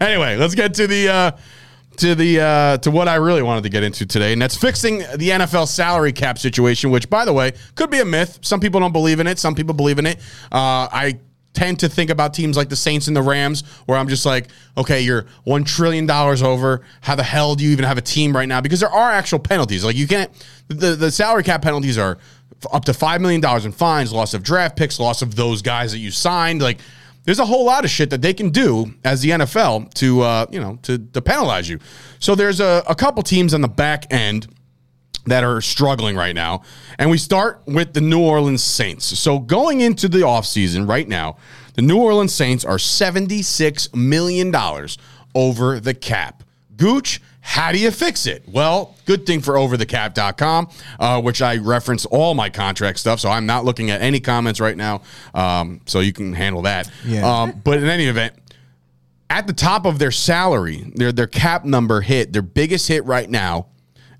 [0.01, 1.31] Anyway, let's get to the uh,
[1.97, 4.99] to the uh, to what I really wanted to get into today, and that's fixing
[4.99, 6.91] the NFL salary cap situation.
[6.91, 8.39] Which, by the way, could be a myth.
[8.43, 9.39] Some people don't believe in it.
[9.39, 10.19] Some people believe in it.
[10.53, 11.19] Uh, I
[11.55, 14.49] tend to think about teams like the Saints and the Rams, where I'm just like,
[14.77, 16.83] okay, you're one trillion dollars over.
[17.01, 18.61] How the hell do you even have a team right now?
[18.61, 19.85] Because there are actual penalties.
[19.85, 20.31] Like you can't.
[20.69, 22.19] The the salary cap penalties are
[22.73, 25.93] up to five million dollars in fines, loss of draft picks, loss of those guys
[25.93, 26.61] that you signed.
[26.63, 26.79] Like
[27.25, 30.47] there's a whole lot of shit that they can do as the NFL to uh,
[30.51, 31.79] you know to, to penalize you.
[32.19, 34.49] So there's a, a couple teams on the back end
[35.31, 36.63] that are struggling right now.
[36.99, 39.07] And we start with the New Orleans Saints.
[39.19, 41.37] So going into the offseason right now,
[41.75, 44.55] the New Orleans Saints are $76 million
[45.35, 46.43] over the cap.
[46.77, 48.45] Gooch, how do you fix it?
[48.47, 50.69] Well, good thing for overthecap.com,
[51.01, 53.21] uh, which I reference all my contract stuff.
[53.21, 55.03] So I'm not looking at any comments right now.
[55.35, 56.91] Um, so you can handle that.
[57.05, 57.27] Yeah.
[57.27, 58.35] Um, but in any event,
[59.31, 63.29] at the top of their salary, their their cap number hit, their biggest hit right
[63.29, 63.67] now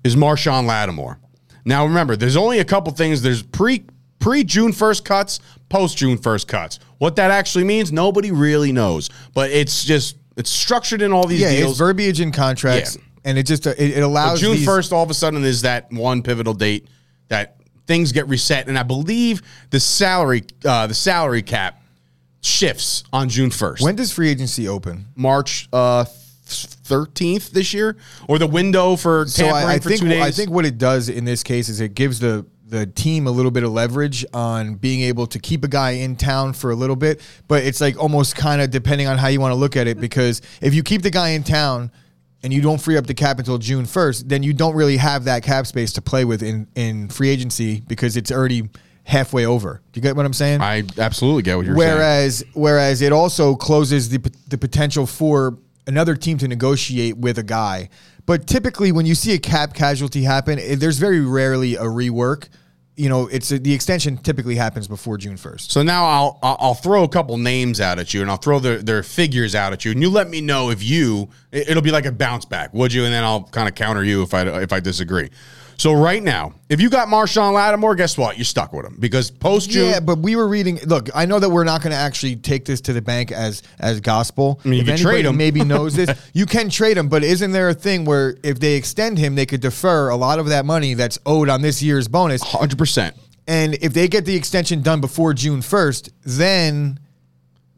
[0.03, 1.19] is Marshon Lattimore.
[1.65, 3.21] Now remember, there's only a couple things.
[3.21, 3.83] There's pre
[4.19, 6.79] pre June first cuts, post June first cuts.
[6.97, 9.09] What that actually means, nobody really knows.
[9.33, 11.71] But it's just it's structured in all these Yeah, deals.
[11.71, 13.01] it's verbiage in contracts, Yeah.
[13.25, 15.91] and it just it, it But allows June first, all of a sudden, is that
[15.91, 16.87] one pivotal date
[17.27, 17.57] that
[17.87, 21.81] things get reset, and I believe the salary uh, the salary cap
[22.41, 23.83] shifts on June first.
[23.83, 25.07] When does free agency open?
[25.15, 26.05] March uh,
[26.89, 27.95] thirteenth this year,
[28.27, 30.23] or the window for So tampering I, I for think two days.
[30.23, 33.31] I think what it does in this case is it gives the the team a
[33.31, 36.75] little bit of leverage on being able to keep a guy in town for a
[36.75, 39.75] little bit, but it's like almost kind of depending on how you want to look
[39.75, 41.91] at it because if you keep the guy in town
[42.43, 45.23] and you don't free up the cap until June 1st, then you don't really have
[45.23, 48.69] that cap space to play with in in free agency because it's already
[49.03, 49.81] halfway over.
[49.91, 50.61] Do you get what I'm saying?
[50.61, 51.89] I absolutely get what you're saying.
[51.89, 55.57] Whereas, whereas it also closes the the potential for
[55.89, 57.89] another team to negotiate with a guy.
[58.25, 62.47] But typically, when you see a cap casualty happen, eh, there's very rarely a rework.
[62.95, 65.71] You know, it's a, the extension typically happens before June first.
[65.71, 68.59] So now I'll I'll I'll throw a couple names out at you, and I'll throw
[68.59, 71.81] their their figures out at you, and you let me know if you it- it'll
[71.83, 73.03] be like a bounce back, would you?
[73.05, 75.29] And then I'll kind of counter you if I if I disagree.
[75.79, 78.37] So right now, if you got Marshon Lattimore, guess what?
[78.37, 79.89] You're stuck with him because post June.
[79.89, 80.77] Yeah, but we were reading.
[80.85, 83.63] Look, I know that we're not going to actually take this to the bank as
[83.79, 84.59] as gospel.
[84.65, 85.37] I mean, you if could trade him.
[85.37, 87.07] maybe knows this, you can trade him.
[87.07, 90.37] But isn't there a thing where if they extend him, they could defer a lot
[90.37, 92.43] of that money that's owed on this year's bonus?
[92.43, 93.15] Hundred percent.
[93.47, 96.99] And if they get the extension done before June first, then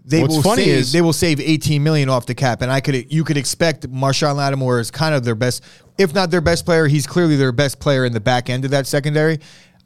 [0.04, 2.62] they What's will funny save, is- they will save 18 million off the cap.
[2.62, 5.64] And I could you could expect Marshon Lattimore is kind of their best,
[6.02, 6.88] if not their best player.
[6.88, 9.40] He's clearly their best player in the back end of that secondary.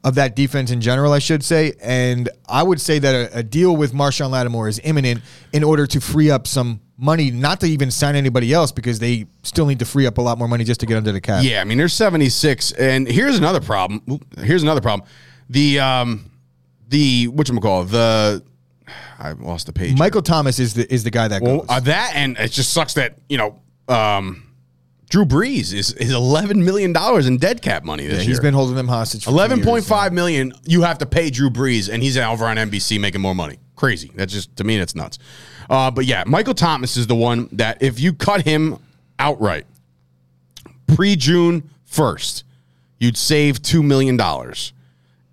[0.04, 3.42] Of that defense in general, I should say, and I would say that a, a
[3.42, 5.20] deal with Marshon Lattimore is imminent
[5.52, 9.26] in order to free up some money, not to even sign anybody else because they
[9.42, 11.42] still need to free up a lot more money just to get under the cap.
[11.42, 14.20] Yeah, I mean, there's 76, and here's another problem.
[14.38, 15.08] Here's another problem.
[15.50, 16.30] The um,
[16.86, 18.44] the what call the
[19.18, 19.98] I lost the page.
[19.98, 21.66] Michael Thomas is the is the guy that Well, goes.
[21.68, 24.45] uh, that and it just sucks that you know um,
[25.08, 28.28] Drew Brees is is 11 million dollars in dead cap money this Yeah, year.
[28.28, 29.24] he's been holding them hostage.
[29.24, 30.52] For Eleven so- five million.
[30.64, 33.58] You have to pay Drew Brees, and he's over on NBC making more money.
[33.76, 34.10] Crazy.
[34.14, 35.18] That's just to me, that's nuts.
[35.70, 38.78] Uh, but yeah, Michael Thomas is the one that if you cut him
[39.18, 39.66] outright
[40.94, 42.44] pre June first,
[42.98, 44.72] you'd save two million dollars.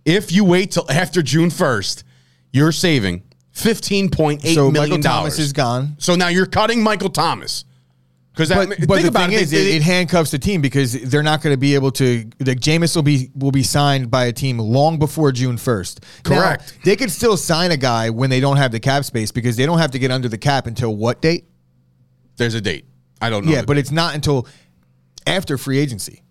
[0.05, 2.03] If you wait till after June first,
[2.51, 5.39] you're saving fifteen point eight So million Michael Thomas dollars.
[5.39, 5.95] is gone.
[5.97, 7.65] So now you're cutting Michael Thomas
[8.33, 10.93] because But, think but the about thing it, is, it, it handcuffs the team because
[10.93, 12.27] they're not going to be able to.
[12.39, 16.03] Like Jameis will be will be signed by a team long before June first.
[16.23, 16.79] Correct.
[16.83, 19.65] they could still sign a guy when they don't have the cap space because they
[19.67, 21.45] don't have to get under the cap until what date?
[22.37, 22.85] there's a date.
[23.21, 23.51] I don't know.
[23.51, 24.47] yeah, but it's not until
[25.27, 26.23] after free agency.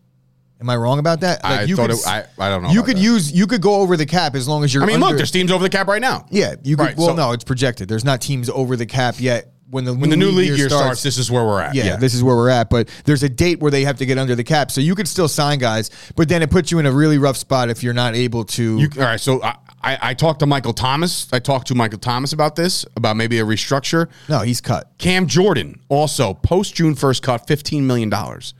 [0.61, 1.45] Am I wrong about that?
[1.45, 3.03] I you thought could it- I- I don't know You could that.
[3.03, 4.83] use you could go over the cap as long as you're.
[4.83, 6.27] I mean, look, there's teams over the cap right now.
[6.31, 6.83] Yeah, you could.
[6.85, 7.89] Right, well, so- no, it's projected.
[7.89, 9.52] There's not teams over the cap yet.
[9.73, 11.75] When the When the new league year starts, this is where we're at.
[11.75, 12.69] yeah, this is where we're at.
[12.69, 15.09] But there's a date where they have to get under the cap, so you could
[15.09, 17.95] still sign guys, but then it puts you in a really rough spot if you're
[17.95, 18.79] not able to.
[18.79, 21.27] You, all right, so I, I, I talked to Michael Thomas.
[21.33, 24.11] I talked to Michael Thomas about this, about maybe a restructure.
[24.29, 24.93] no, he's cut.
[24.99, 28.53] Cam Jordan also post June first cut fifteen million dollars.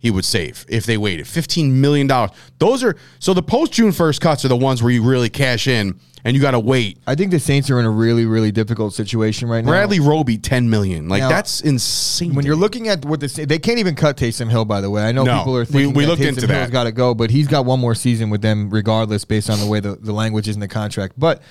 [0.00, 2.30] He would save if they waited fifteen million dollars.
[2.58, 5.68] Those are so the post June first cuts are the ones where you really cash
[5.68, 6.98] in and you got to wait.
[7.06, 9.70] I think the Saints are in a really, really difficult situation right now.
[9.70, 12.34] Bradley Roby ten million, like Now, that's insane.
[12.34, 14.64] When you're looking at what the they can't even cut Taysom Hill.
[14.64, 16.70] By the way, I know No, people are thinking we that looked Taysom into Hill's
[16.70, 19.66] got to go, but he's got one more season with them regardless, based on the
[19.66, 21.14] way the, the language is in the contract.
[21.18, 21.42] But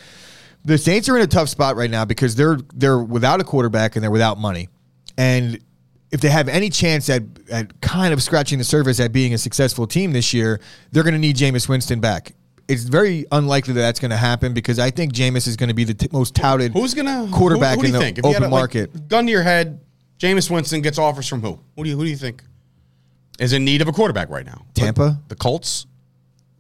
[0.66, 3.96] the Saints are in a tough spot right now because they're they're without a quarterback
[3.96, 4.70] and they're without money,
[5.18, 5.60] and
[6.12, 9.38] if they have any chance at, at kind of scratching the surface at being a
[9.38, 10.60] successful team this year,
[10.92, 12.34] they're going to need Jameis Winston back.
[12.68, 15.76] It's very unlikely that that's going to happen because I think Jameis is going to
[15.76, 18.18] be the t- most touted who's gonna quarterback who, who do in the think?
[18.20, 19.08] If you open a, like, market.
[19.08, 19.82] gun to your head,
[20.20, 21.60] Jameis Winston gets offers from who?
[21.76, 22.44] Who do you who do you think
[23.40, 24.66] is in need of a quarterback right now?
[24.76, 25.20] Tampa?
[25.30, 25.88] the Colts.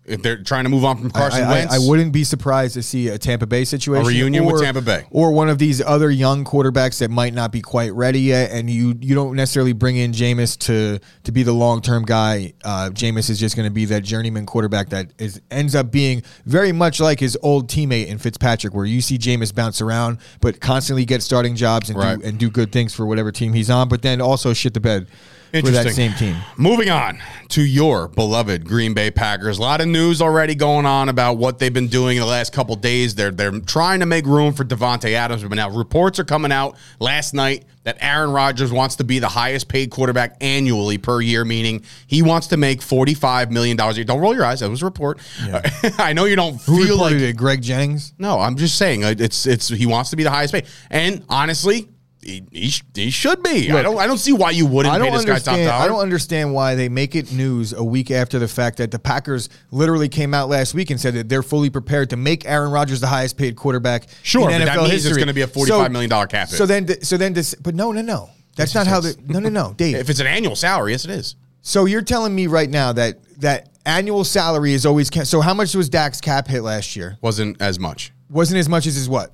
[0.10, 2.82] If they're trying to move on from Carson I- Wentz, I wouldn't be surprised to
[2.84, 5.06] see a Tampa Bay situation, A reunion with Tampa Bay.
[5.12, 8.70] or one of these other young quarterbacks that might not be quite ready yet, and
[8.70, 12.54] you you don't necessarily bring in Jameis to to be the long term guy.
[12.64, 16.24] Uh, Jameis is just going to be that journeyman quarterback that is ends up being
[16.46, 20.60] very much like his old teammate in Fitzpatrick, where you see Jameis bounce around, but
[20.60, 22.20] constantly get starting jobs and Right.
[22.20, 24.80] do, and do good things for whatever team he's on, but then also shit the
[24.80, 25.08] bed
[25.52, 26.36] for that same team.
[26.58, 29.58] Moving on to your beloved Green Bay Packers.
[29.58, 32.54] A lot of news already going on about what they've been doing in the last
[32.54, 33.16] couple days.
[33.16, 36.76] They're they're trying to make room for Davante Adams, but now reports are coming out
[37.00, 41.44] last night that Aaron Rodgers wants to be the highest paid quarterback annually per year,
[41.46, 43.80] meaning he wants to make $45 million.
[43.80, 44.04] A year.
[44.04, 44.60] Don't roll your eyes.
[44.60, 45.20] That was a report.
[45.98, 47.38] I know you don't Who feel like it?
[47.38, 48.14] Greg Jennings.
[48.20, 50.66] no, I'm just saying uh, it's it's he wants to be the highest paid.
[50.92, 51.88] And honestly,
[52.22, 53.72] he, he, sh- he should be.
[53.72, 55.68] I don't I don't see why you wouldn't I pay don't this guy top understand.
[55.70, 55.84] dollar.
[55.84, 59.00] I don't understand why they make it news a week after the fact that the
[59.00, 62.72] Packers literally came out last week and said that they're fully prepared to make Aaron
[62.72, 64.08] Rodgers the highest paid quarterback.
[64.22, 66.58] Sure, in but that NFL means it's gonna be a $45 million cap hit.
[66.58, 68.30] So then, so then, this, but no, no, no.
[68.56, 69.16] That's not how the.
[69.26, 69.96] No, no, no, Dave.
[69.96, 71.36] If it's an annual salary, yes, it is.
[71.62, 75.10] So you're telling me right now that that annual salary is always.
[75.10, 77.18] Ca- so how much was Dak's cap hit last year?
[77.22, 78.12] Wasn't as much.
[78.30, 79.34] Wasn't as much as his what?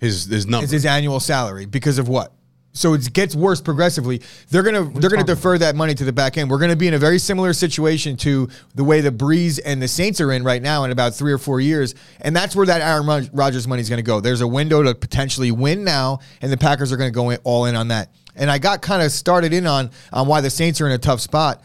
[0.00, 0.64] His his number.
[0.64, 2.32] Is his annual salary because of what?
[2.72, 4.22] So it gets worse progressively.
[4.48, 6.48] They're gonna they're gonna defer that money to the back end.
[6.50, 9.88] We're gonna be in a very similar situation to the way the Brees and the
[9.88, 12.80] Saints are in right now in about three or four years, and that's where that
[12.80, 14.20] Aaron Rodgers money is gonna go.
[14.20, 17.74] There's a window to potentially win now, and the Packers are gonna go all in
[17.74, 18.10] on that.
[18.36, 20.98] And I got kind of started in on on why the Saints are in a
[20.98, 21.62] tough spot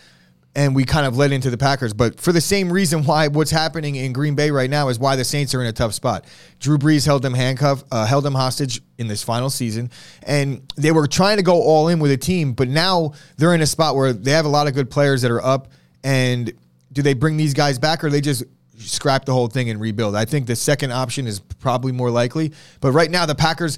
[0.56, 1.94] and we kind of led into the Packers.
[1.94, 5.16] But for the same reason why what's happening in Green Bay right now is why
[5.18, 6.26] the Saints are in a tough spot.
[6.60, 9.92] Drew Brees held them handcuff, uh, held them hostage in this final season,
[10.24, 12.54] and they were trying to go all in with a team.
[12.54, 15.32] But now they're in a spot where they have a lot of good players that
[15.32, 15.68] are up.
[16.04, 16.54] And
[16.94, 18.44] do they bring these guys back, or they just
[18.78, 20.16] scrap the whole thing and rebuild?
[20.16, 22.54] I think the second option is probably more likely.
[22.80, 23.78] But right now, the Packers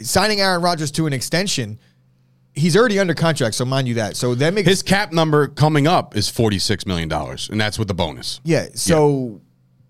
[0.00, 1.78] signing Aaron Rodgers to an extension.
[2.54, 4.16] He's already under contract, so mind you that.
[4.16, 7.78] So that makes his cap number coming up is forty six million dollars, and that's
[7.78, 8.40] with the bonus.
[8.44, 8.66] Yeah.
[8.74, 9.40] So,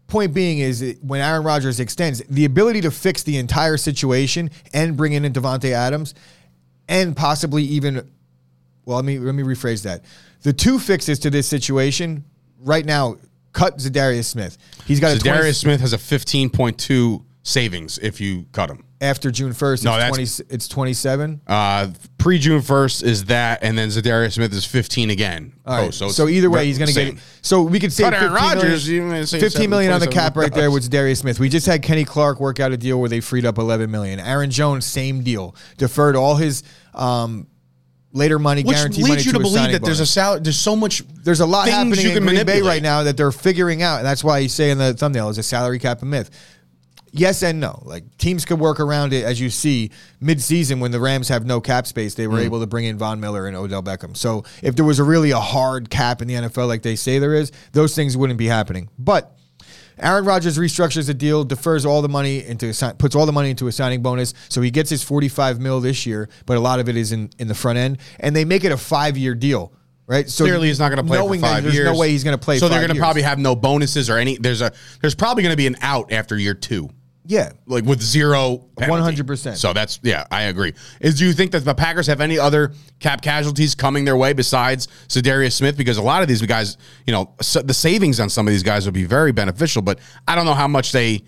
[0.09, 4.97] point being is when Aaron Rodgers extends, the ability to fix the entire situation and
[4.97, 6.15] bring in Davante Adams,
[6.89, 8.11] and possibly even,
[8.85, 10.05] well, let me let me rephrase that.
[10.43, 12.25] The two fixes to this situation
[12.59, 13.17] right now:
[13.53, 14.59] cut Za'Darius Smith.
[14.85, 18.85] He's got a 20 Smith has a fifteen point two savings if you cut him.
[19.03, 19.83] After June first.
[19.83, 20.55] No, it's that's- twenty.
[20.55, 21.41] It's twenty seven.
[21.47, 25.55] Uh, Pre June first is that, and then Za'Darius Smith is fifteen again.
[25.65, 25.89] All right.
[25.89, 27.23] Oh, so, it's either way, he's going to get.
[27.41, 28.53] So we could say Cut Aaron 15
[28.89, 31.41] million- Rodgers, 15 million on the cap right there 27 with Darius Smith.
[31.41, 34.21] We just had Kenny Clark work out a deal where they freed up 11 million.
[34.21, 36.63] Aaron Jones, same deal, deferred all his
[36.95, 37.47] um,
[38.13, 40.41] later money, Which guaranteed money leads you to a believe that there's a salary.
[40.41, 41.03] There's so much.
[41.23, 43.99] There's a lot happening you in can Green Bay right now that they're figuring out,
[43.99, 46.31] and that's why you say in the thumbnail is a salary cap a myth.
[47.13, 47.83] Yes and no.
[47.85, 51.61] Like teams could work around it, as you see mid-season when the Rams have no
[51.61, 52.45] cap space, they were Mm.
[52.45, 54.17] able to bring in Von Miller and Odell Beckham.
[54.17, 57.19] So if there was a really a hard cap in the NFL, like they say
[57.19, 58.89] there is, those things wouldn't be happening.
[58.99, 59.37] But
[59.99, 63.67] Aaron Rodgers restructures the deal, defers all the money into puts all the money into
[63.67, 66.89] a signing bonus, so he gets his 45 mil this year, but a lot of
[66.89, 69.73] it is in in the front end, and they make it a five year deal.
[70.07, 71.85] Right, so Clearly, he's not going to play knowing for that five there's years.
[71.85, 72.59] no way he's going to play.
[72.59, 74.37] So they're going to probably have no bonuses or any.
[74.39, 74.73] There's a.
[75.01, 76.91] There's probably going to be an out after year two.
[77.27, 77.53] Yeah.
[77.67, 79.17] like with zero penalty.
[79.23, 79.57] 100%.
[79.57, 80.73] So that's yeah, I agree.
[81.01, 84.33] Is do you think that the Packers have any other cap casualties coming their way
[84.33, 85.77] besides Za'Darius Smith?
[85.77, 88.63] Because a lot of these guys, you know, so the savings on some of these
[88.63, 91.23] guys would be very beneficial, but I don't know how much they.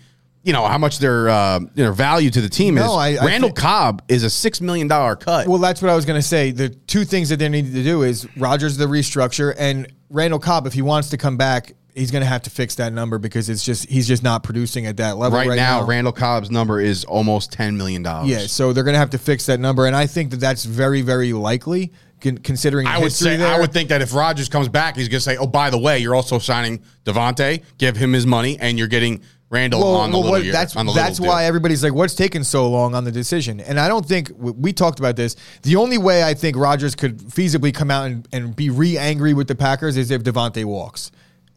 [0.45, 2.89] You know how much their uh, know value to the team No, is.
[3.17, 5.47] I- I Randall think- Cobb is a six million dollar cut.
[5.47, 6.51] Well, that's what I was going to say.
[6.51, 10.67] The two things that they need to do is Rodgers the restructure and Randall Cobb.
[10.67, 13.49] If he wants to come back, he's going to have to fix that number because
[13.49, 16.79] it's just he's just not producing at that level right, right, now, Randall Cobb's number
[16.79, 18.29] is almost ten million dollars.
[18.29, 20.65] Yeah, so they're going to have to fix that number, and I think that that's
[20.65, 22.87] very, very likely considering.
[22.87, 23.53] I would say there.
[23.53, 25.77] I would think that if Rodgers comes back, he's going to say, "Oh, by the
[25.77, 27.63] way, you're also signing Davante.
[27.77, 30.73] Give him his money, and you're getting Randall Well, on the well, little year, that's
[30.73, 31.47] the that's little why deal.
[31.49, 34.73] everybody's like, "What's taking so long on the decision?" And I don't think we- we
[34.73, 35.35] talked about this.
[35.61, 39.47] The only way I think Rodgers could feasibly come out and, and be re-angry with
[39.47, 41.11] the Packers is if Davante walks.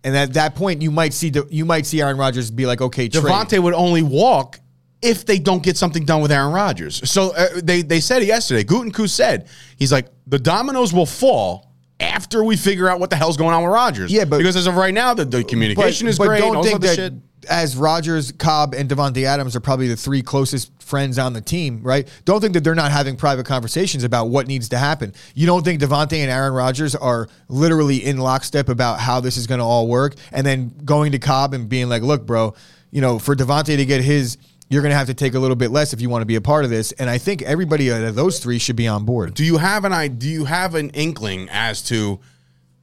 [0.07, 3.09] And at that point, you might see you might see Aaron Rodgers be like, "Okay,
[3.09, 4.61] trade." Davante would only walk
[5.03, 7.11] if they don't get something done with Aaron Rodgers.
[7.11, 8.63] So uh, they they said yesterday.
[8.63, 11.66] Gutekunst said he's like the dominoes will fall
[12.01, 14.13] after we figure out what the hell's going on with Rodgers.
[14.13, 16.43] Yeah, but- because as of right now, the, the communication is but great.
[16.43, 17.15] all this other shit.
[17.49, 21.81] as Rodgers, Cobb, and Davante Adams are probably the three closest friends on the team,
[21.83, 22.07] right?
[22.25, 25.15] Don't think that they're not having private conversations about what needs to happen.
[25.35, 29.47] You don't think Davante and Aaron Rodgers are literally in lockstep about how this is
[29.47, 32.55] going to all work, and then going to Cobb and being like, "Look, bro,
[32.91, 34.37] you know, for Davante to get his."
[34.69, 36.35] You're going to have to take a little bit less if you want to be
[36.37, 39.05] a part of this, and I think everybody out of those three should be on
[39.05, 39.35] board.
[39.35, 42.19] do you have an i do you have an inkling as to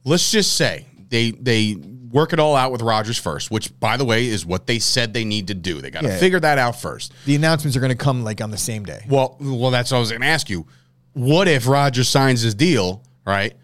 [0.04, 1.76] let's just say they they
[2.10, 5.12] work it all out with Rodgers first, which by the way is what they said
[5.12, 5.80] they need to do.
[5.80, 6.18] They got to Yeah.
[6.18, 7.12] figure that out first.
[7.26, 9.04] The announcements are going to come like on the same day.
[9.08, 10.64] Well, well, that's what I was going to ask you.
[11.14, 13.54] What if Rodgers signs his deal, right?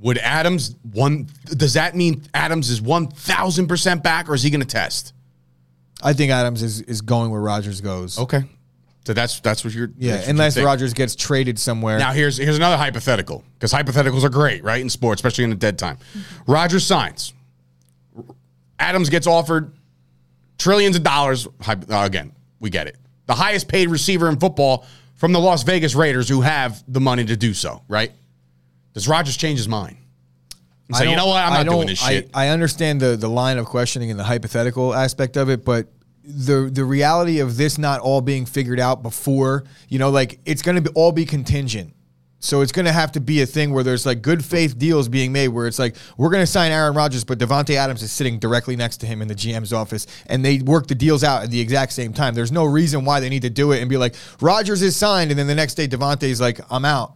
[0.00, 1.28] Would Adams one?
[1.46, 5.12] Does that mean Adams is one thousand percent back, or is he going to test?
[6.02, 8.18] I think Adams is, is going where Rodgers goes.
[8.18, 8.42] Okay,
[9.04, 9.90] so that's that's what you're.
[9.96, 10.66] Yeah, what you unless think.
[10.66, 11.98] Rodgers gets traded somewhere.
[11.98, 15.56] Now here's here's another hypothetical because hypotheticals are great, right, in sports, especially in a
[15.56, 15.98] dead time.
[16.46, 17.32] Rodgers signs.
[18.78, 19.72] Adams gets offered
[20.58, 21.46] trillions of dollars.
[21.66, 22.96] Uh, again, we get it.
[23.26, 24.84] The highest paid receiver in football
[25.14, 28.10] from the Las Vegas Raiders, who have the money to do so, right?
[28.92, 29.96] Does Rodgers change his mind?
[30.92, 31.42] And say, I you know what?
[31.44, 32.30] I'm not doing this shit.
[32.34, 35.88] I, I understand the the line of questioning and the hypothetical aspect of it, but
[36.24, 40.62] the the reality of this not all being figured out before, you know, like it's
[40.62, 41.94] going to all be contingent.
[42.44, 45.08] So it's going to have to be a thing where there's like good faith deals
[45.08, 48.10] being made where it's like we're going to sign Aaron Rodgers, but Davante Adams is
[48.10, 51.44] sitting directly next to him in the GM's office, and they work the deals out
[51.44, 52.34] at the exact same time.
[52.34, 55.30] There's no reason why they need to do it and be like Rodgers is signed,
[55.30, 57.14] and then the next day Davante's like I'm out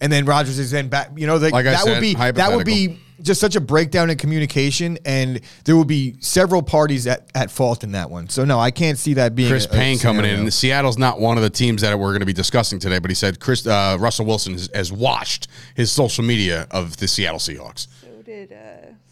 [0.00, 1.10] and then Rodgers is then back.
[1.16, 4.08] You know, like, Like that said, would be that would be just such a breakdown
[4.08, 8.28] in communication, and there would be several parties at, at fault in that one.
[8.30, 10.50] So no, I can't see that being Chris a- a Payne coming in.
[10.50, 13.14] Seattle's not one of the teams that we're going to be discussing today, but he
[13.14, 17.88] said Chris uh, Russell Wilson has, has watched his social media of the Seattle Seahawks.
[18.00, 18.56] So did uh,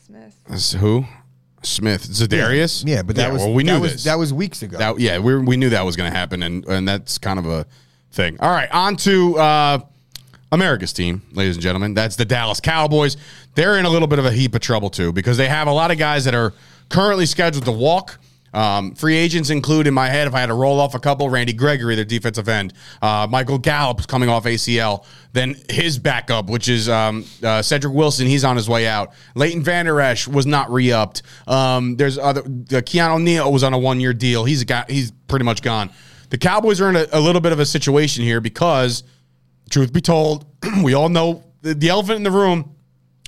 [0.07, 0.35] Smith.
[0.49, 1.05] That's who?
[1.63, 2.85] Smith, Za'Darius.
[2.87, 4.79] Yeah, but that was well, we that knew was that was weeks ago.
[4.79, 7.47] That- yeah, we we knew that was going to happen, and and that's kind of
[7.47, 7.67] a
[8.13, 8.39] thing.
[8.41, 9.79] All right, on to uh,
[10.51, 11.95] America's team, ladies and gentlemen.
[11.95, 13.17] That's the Dallas Cowboys.
[13.55, 15.73] They're in a little bit of a heap of trouble too because they have a
[15.73, 16.55] lot of guys that are
[16.89, 18.19] currently scheduled to walk.
[18.55, 21.29] Um, free agents include in my head, if I had to roll off a couple,
[21.29, 26.69] Randy Gregory, their defensive end, uh, Michael Gallup coming off ACL, then his backup, which
[26.69, 29.13] is um, uh, Cedric Wilson, he's on his way out.
[29.35, 31.23] Leighton Vander Esch was not re-upped.
[31.47, 34.45] Um, there's other, the Keanu Neal was on a one-year deal.
[34.45, 35.91] He's got, he's pretty much gone.
[36.31, 39.03] The Cowboys are in a, a little bit of a situation here because
[39.69, 40.47] truth be told,
[40.83, 42.75] we all know the, the elephant in the room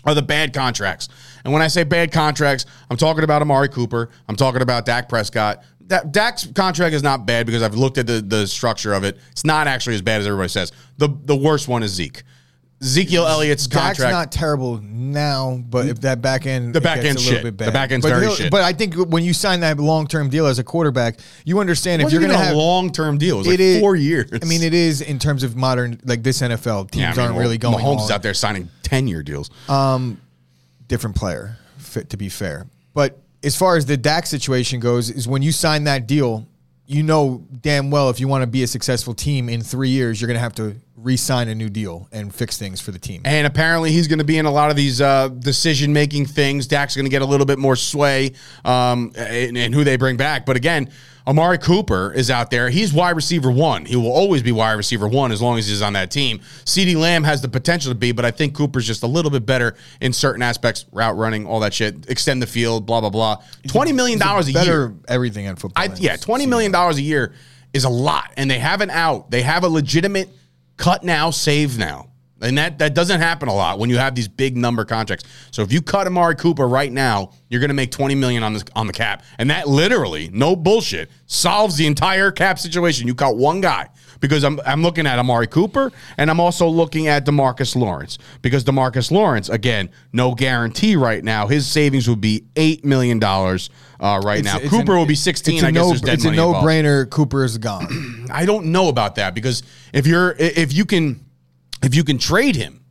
[0.04, 1.08] are the bad contracts.
[1.44, 4.10] And when I say bad contracts, I'm talking about Amari Cooper.
[4.28, 5.62] I'm talking about Dak Prescott.
[5.86, 9.18] That Dak's contract is not bad because I've looked at the, the structure of it.
[9.32, 10.72] It's not actually as bad as everybody says.
[10.98, 12.22] The the worst one is Zeke.
[12.82, 14.12] Ezekiel Elliott's Dak's contract.
[14.12, 17.42] not terrible now, but if that back end, The back end a little shit.
[17.42, 18.50] bit The back end's but very he'll- shit.
[18.50, 22.00] But I think when you sign that long term deal as a quarterback, you understand
[22.00, 23.34] if you're going to have a long term deal.
[23.36, 24.30] It was like It is- four years.
[24.42, 27.20] I mean, it is in terms of modern, like this NFL teams Yeah, I mean,
[27.26, 27.76] aren't really going.
[27.78, 29.50] Mahomes all- is out there signing ten year deals.
[29.68, 30.18] Um,
[30.88, 32.66] different player, fit to be fair.
[32.94, 36.46] But as far as the Dak situation goes, is when you sign that deal,
[36.90, 40.20] you know damn well if you want to be a successful team in three years,
[40.20, 43.22] you're going to have to re-sign a new deal and fix things for the team.
[43.24, 46.66] And apparently, he's going to be in a lot of these uh, decision making things.
[46.66, 48.32] Dak's going to get a little bit more sway
[48.64, 50.44] um, in, in who they bring back.
[50.44, 50.90] But again,
[51.30, 52.70] Amari Cooper is out there.
[52.70, 53.84] He's wide receiver one.
[53.84, 56.40] He will always be wide receiver one as long as he's on that team.
[56.64, 59.46] CeeDee Lamb has the potential to be, but I think Cooper's just a little bit
[59.46, 63.36] better in certain aspects, route running, all that shit, extend the field, blah, blah, blah.
[63.62, 64.52] $20 million a year.
[64.52, 65.84] Better everything in football.
[65.84, 67.32] I, yeah, twenty million dollars a year
[67.72, 69.30] is a lot, and they have an out.
[69.30, 70.30] They have a legitimate
[70.76, 72.09] cut now, save now,
[72.40, 75.24] and that that doesn't happen a lot when you have these big number contracts.
[75.50, 78.52] So if you cut Amari Cooper right now, you're going to make twenty million on
[78.54, 83.06] this on the cap, and that literally, no bullshit, solves the entire cap situation.
[83.06, 83.88] You cut one guy.
[84.20, 88.18] Because I'm, I'm looking at Amari Cooper and I'm also looking at Demarcus Lawrence.
[88.42, 91.46] Because Demarcus Lawrence, again, no guarantee right now.
[91.46, 94.56] His savings would be $8 million uh, right now.
[94.56, 95.54] It's- it's Cooper an- will be 16.
[95.54, 96.66] It's a I guess no, there's dead it's a money involved.
[96.66, 97.08] no-brainer.
[97.08, 98.26] Cooper is gone.
[98.30, 99.62] I don't know about that because
[99.94, 101.24] if you're if you can
[101.82, 102.84] if you can trade him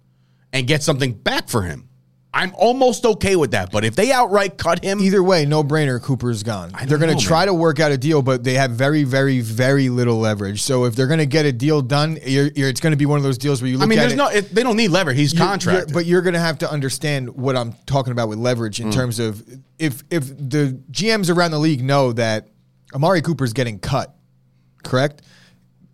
[0.54, 1.86] and get something back for him,
[2.32, 3.72] I'm almost okay with that.
[3.72, 6.00] But if they outright cut him, Either way, no-brainer.
[6.00, 6.72] Cooper's gone.
[6.86, 7.48] They're going to try man.
[7.48, 10.62] to work out a deal, but they have very, very, very little leverage.
[10.62, 13.08] So if they're going to get a deal done, you're, you're, it's going to be
[13.08, 14.18] one of those deals where you look I mean, there's it.
[14.18, 15.18] no it, they don't need leverage.
[15.18, 18.78] He's you're- but you're going to have to understand what I'm talking about with leverage
[18.78, 18.86] Mm.
[18.86, 19.44] in terms of
[19.80, 22.48] if if the GMs around the league know that
[22.94, 24.16] Amari Cooper's getting cut,
[24.84, 25.24] correct?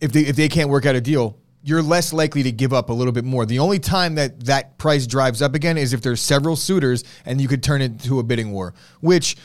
[0.01, 2.89] If they if they can't work out a deal, you're less likely to give up
[2.89, 3.43] a little bit more.
[3.45, 7.41] The only time that that price drives up again is if there's several suitors and
[7.41, 8.75] you could turn it into a bidding war.
[9.01, 9.35] Which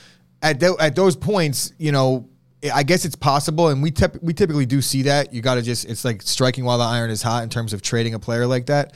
[0.43, 2.29] at tho- at those points, you know,
[2.75, 5.33] I guess it's possible, and we tep- we typically do see that.
[5.33, 7.81] You got to just it's like striking while the iron is hot in terms of
[7.81, 8.93] trading a player like that.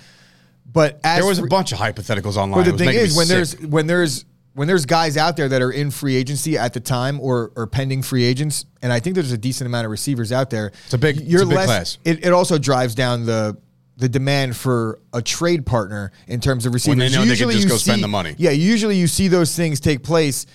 [0.70, 2.62] But as There was a bunch of hypotheticals online.
[2.64, 3.34] but the thing is, when sick.
[3.34, 4.24] there's when there's
[4.54, 7.66] when there's guys out there that are in free agency at the time or or
[7.66, 10.72] pending free agents, and I think there's a decent amount of receivers out there.
[10.84, 11.98] It's a big- it's a big class.
[12.04, 13.56] It, it also drives down the
[13.96, 16.98] the demand for a trade partner in terms of receivers.
[16.98, 18.34] When they know they can just go spend the money.
[18.38, 20.46] Yeah, usually you see those things take place.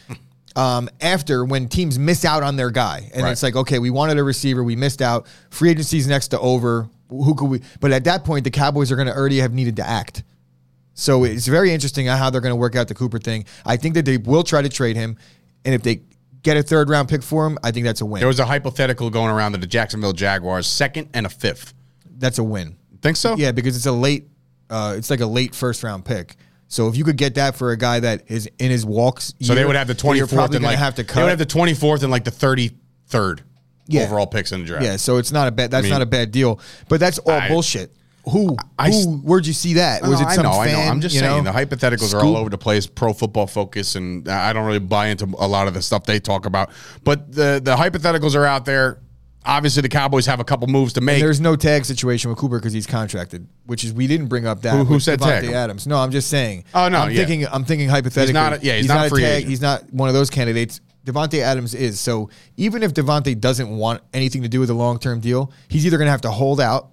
[0.55, 3.31] Um, after when teams miss out on their guy, and Right.
[3.31, 5.27] it's like, okay, we wanted a receiver, we missed out.
[5.51, 6.89] Free agency's next to over.
[7.09, 7.61] Who could we?
[7.79, 10.23] But at that point, the Cowboys are going to already have needed to act.
[10.99, 13.45] So it's very interesting how they're going to work out the Cooper thing.
[13.65, 15.17] I think that they will try to trade him,
[15.63, 16.01] and if they
[16.43, 18.19] get a third round pick for him, I think that's a win.
[18.19, 21.73] there was a hypothetical going around that the Jacksonville Jaguars second and a fifth.
[22.17, 22.75] that's a win.
[23.01, 23.35] Think so?
[23.37, 24.27] Yeah, because it's a late,
[24.69, 26.35] uh, it's like a late first round pick.
[26.67, 29.55] So if you could get that for a guy that is in his walks, So
[29.55, 31.15] they would have the twenty fourth probably and like have to cut.
[31.15, 32.71] they would have the twenty fourth and like the thirty
[33.07, 33.41] third
[33.87, 34.01] Yeah.
[34.03, 34.83] overall picks in the draft.
[34.83, 35.71] yeah, so it's not a bad.
[35.71, 36.59] That's mean- not a bad deal.
[36.89, 37.93] But that's all I- bullshit.
[38.29, 38.55] Who?
[38.77, 39.17] I- who?
[39.17, 40.01] Where'd you see that?
[40.01, 40.75] Was no, it some I know, fan?
[40.75, 40.91] I know.
[40.91, 41.51] I'm just saying know?
[41.51, 42.87] the hypotheticals are all over the place.
[42.87, 46.19] Pro Football Focus, and I don't really buy into a lot of the stuff they
[46.19, 46.71] talk about.
[47.03, 48.99] But the the hypotheticals are out there.
[49.45, 51.21] Obviously, the Cowboys have a couple moves to make.
[51.21, 54.61] There's no tag situation with Cooper because he's contracted, which is we didn't bring up
[54.63, 54.73] that.
[54.75, 55.53] Who- who said Davante tag?
[55.53, 55.87] Adams?
[55.87, 56.65] No, I'm just saying.
[56.73, 57.25] Oh, no, I'm yeah.
[57.25, 57.47] thinking.
[57.49, 58.33] I'm thinking hypothetically.
[58.33, 59.37] not a- yeah, he's not a free tag.
[59.37, 59.49] agent.
[59.49, 60.81] He's not one of those candidates.
[61.05, 61.99] Davante Adams is.
[62.01, 65.85] So even if Davante doesn't want anything to do with a long term deal, he's
[65.85, 66.89] either going to have to hold out,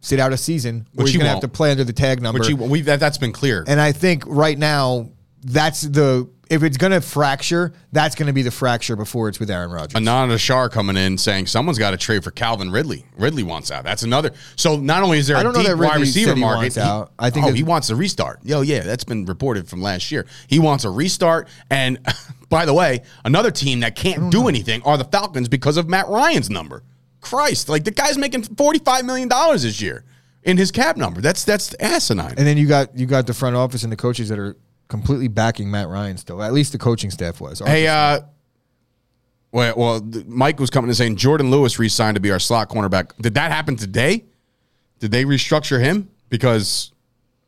[0.00, 1.92] sit out a season, or Which he's he going to have to play under the
[1.92, 2.40] tag number.
[2.40, 3.64] which he, we that, that's been clear.
[3.66, 5.10] and I think right now
[5.42, 9.38] that's the if it's going to fracture, that's going to be the fracture before it's
[9.38, 9.98] with Aaron Rodgers.
[9.98, 13.06] Anana Ashar coming in saying someone's got to trade for Calvin Ridley.
[13.16, 13.84] Ridley wants out.
[13.84, 14.32] That's another.
[14.56, 17.12] So not only is there I a know deep wide receiver he market, wants out.
[17.20, 18.40] I think oh, he wants a restart.
[18.42, 20.26] Yo, yeah, that's been reported from last year.
[20.48, 21.48] He wants a restart.
[21.70, 22.00] And
[22.48, 26.08] by the way, another team that can't do anything are the Falcons because of Matt
[26.08, 26.82] Ryan's number.
[27.20, 30.04] Christ, like the guy's making forty five million dollars this year
[30.42, 31.20] in his cap number.
[31.20, 32.34] That's that's asinine.
[32.36, 34.56] And then you got you got the front office and the coaches that are
[34.88, 36.42] completely backing Matt Ryan still.
[36.42, 37.60] At least the coaching staff was.
[37.60, 38.20] Hey, uh,
[39.52, 43.16] well, well, Mike was coming and saying Jordan Lewis re-signed to be our slot cornerback.
[43.20, 44.24] Did that happen today?
[45.00, 46.92] Did they restructure him because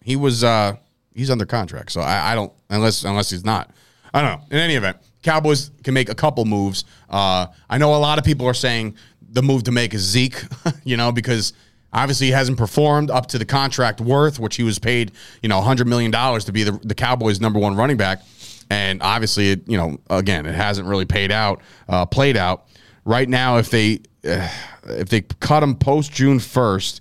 [0.03, 0.77] he was uh
[1.15, 1.93] he's under contract?
[1.93, 3.71] So I, I don't unless unless he's not.
[4.15, 4.47] I don't know.
[4.51, 6.85] In any event, Cowboys can make a couple moves.
[7.09, 8.97] Uh, I know a lot of people are saying
[9.33, 10.43] the move to make is Zeke,
[10.85, 11.53] you know, because
[11.93, 15.13] obviously he hasn't performed up to the contract worth, which he was paid,
[15.43, 18.21] you know, hundred million dollars to be the, the Cowboys' number one running back.
[18.71, 22.65] And obviously, it, you know, again, it hasn't really paid out, uh, played out.
[23.05, 24.49] Right now, if they uh,
[24.85, 27.01] if they cut him post June first,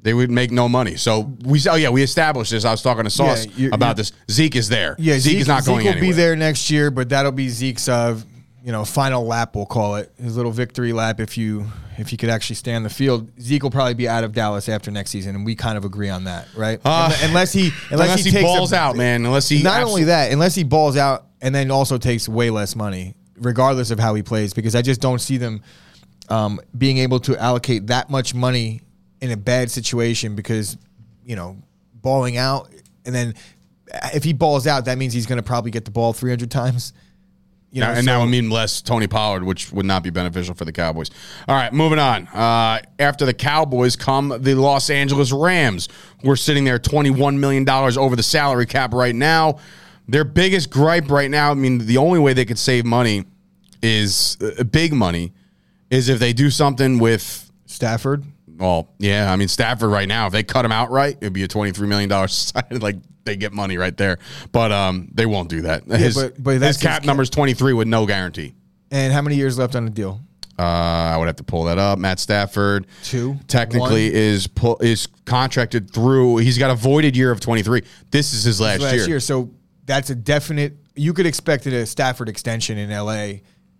[0.00, 0.96] they would make no money.
[0.96, 2.64] So we oh yeah, we established this.
[2.64, 4.12] I was talking to Sauce Yeah, you're- about you're- this.
[4.30, 4.96] Zeke is there.
[4.98, 6.10] yeah, Zeke, is not going Zeke will anywhere.
[6.10, 8.20] be there next year, but that'll be Zeke's uh,
[8.68, 9.56] you know final lap.
[9.56, 11.20] We'll call it his little victory lap.
[11.20, 11.64] If you
[11.96, 14.68] if you could actually stay on the field, Zeke will probably be out of Dallas
[14.68, 16.78] after next season, and we kind of agree on that, right?
[16.84, 19.24] Uh, unless he unless, Unless he, takes a- balls out, man.
[19.24, 22.76] Unless he not only that, unless he balls out and then also takes way less
[22.76, 25.62] money, regardless of how he plays, because I just don't see them
[26.28, 28.82] um, being able to allocate that much money
[29.22, 30.76] in a bad situation because,
[31.24, 31.56] you know,
[31.94, 32.68] balling out
[33.06, 33.34] and then
[34.12, 36.92] if he balls out, that means he's going to probably get the ball 300 times.
[37.70, 40.54] You know, and so- that would mean less Tony Pollard, which would not be beneficial
[40.54, 41.10] for the Cowboys.
[41.46, 42.26] All right, moving on.
[42.28, 45.88] Uh, after the Cowboys come the Los Angeles Rams.
[46.24, 49.58] We're sitting there $21 million over the salary cap right now.
[50.08, 53.24] Their biggest gripe right now, I mean, the only way they could save money
[53.82, 55.32] is uh, big money,
[55.90, 58.24] is if they do something with Stafford.
[58.58, 59.32] Well, yeah.
[59.32, 61.86] I mean, Stafford right now, if they cut him out outright, it'd be a twenty-three
[61.88, 62.52] million dollars.
[62.70, 64.18] like they get money right there,
[64.52, 65.84] but um, they won't do that.
[65.84, 68.54] his but- but his cap his number's twenty-three with no guarantee.
[68.90, 70.20] And how many years left on the deal?
[70.58, 72.00] Uh, I would have to pull that up.
[72.00, 73.36] Matt Stafford, Two?
[73.46, 74.16] technically One?
[74.16, 76.38] is pu- is contracted through.
[76.38, 77.82] He's got a voided year of twenty-three.
[78.10, 79.06] This is his last, last year.
[79.08, 79.20] year.
[79.20, 79.50] So
[79.84, 80.76] that's a definite.
[80.96, 83.34] You could expect a Stafford extension in LA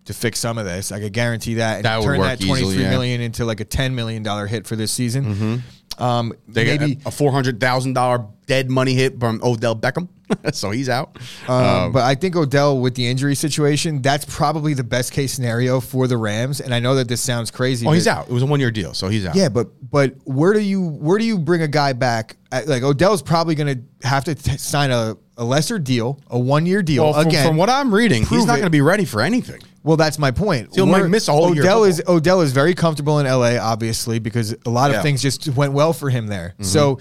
[0.09, 0.91] to fix some of this.
[0.91, 3.27] I could guarantee that and That would turn that twenty three million yeah.
[3.27, 5.63] into like a ten million dollar hit for this season.
[5.99, 6.99] Um, They maybe.
[7.05, 10.07] a four hundred thousand dollar dead money hit from Odell Beckham,
[10.53, 11.17] so he's out.
[11.47, 15.79] Um, but I think Odell with the injury situation, that's probably the best case scenario
[15.79, 16.59] for the Rams.
[16.59, 17.85] And I know that this sounds crazy.
[17.85, 18.27] oh, he's out.
[18.29, 19.35] It was a one-year deal, so he's out.
[19.35, 22.37] Yeah, but but where do you where do you bring a guy back?
[22.51, 26.37] Uh, Like Odell's probably going to have to t- sign a, a lesser deal, a
[26.37, 27.05] one year deal.
[27.05, 28.61] Well, from, Again, from what I'm reading, he's not it.
[28.61, 29.61] going to be ready for anything.
[29.83, 30.75] Well, that's my point.
[30.75, 32.03] He'll We're- miss all whole year Odell is.
[32.07, 34.97] Odell is very comfortable in LA, obviously, because a lot of Yeah.
[34.99, 35.03] Mm-hmm.
[35.03, 36.53] things just went well for him there.
[36.61, 36.99] So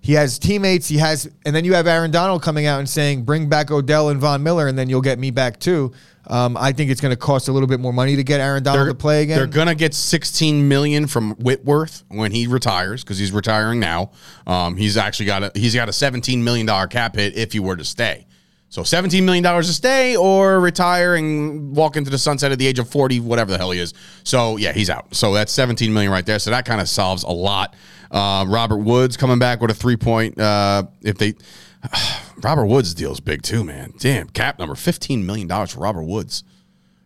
[0.00, 0.88] he has teammates.
[0.88, 4.08] He has, and then you have Aaron Donald coming out and saying, "Bring back Odell
[4.08, 5.92] and Von Miller, and then you'll get me back too."
[6.30, 8.62] Um, I think it's going to cost a little bit more money to get Aaron
[8.62, 9.36] Donald to play again.
[9.36, 14.12] They're gonna get 16 million from Whitworth when he retires because he's retiring now.
[14.46, 17.58] Um, he's actually got a he's got a 17 million dollar cap hit if he
[17.58, 18.26] were to stay.
[18.68, 22.66] So 17 million dollars to stay or retire and walk into the sunset at the
[22.68, 23.92] age of 40, whatever the hell he is.
[24.22, 25.12] So yeah, he's out.
[25.12, 26.38] So that's 17 million right there.
[26.38, 27.74] So that kind of solves a lot.
[28.12, 30.38] Uh, Robert Woods coming back with a three point.
[30.40, 31.34] Uh, if they
[32.42, 33.92] Robert Woods deal is big too, man.
[33.98, 36.44] Damn, cap number 15 million dollars for Robert Woods.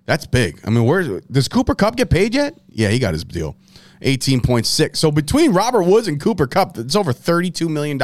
[0.07, 0.61] That's big.
[0.66, 2.55] I mean, where does Cooper Kupp get paid yet?
[2.68, 3.57] Yeah, he got his deal.
[4.03, 4.97] 18.6.
[4.97, 7.99] So between Robert Woods and Cooper Kupp, it's over $32 million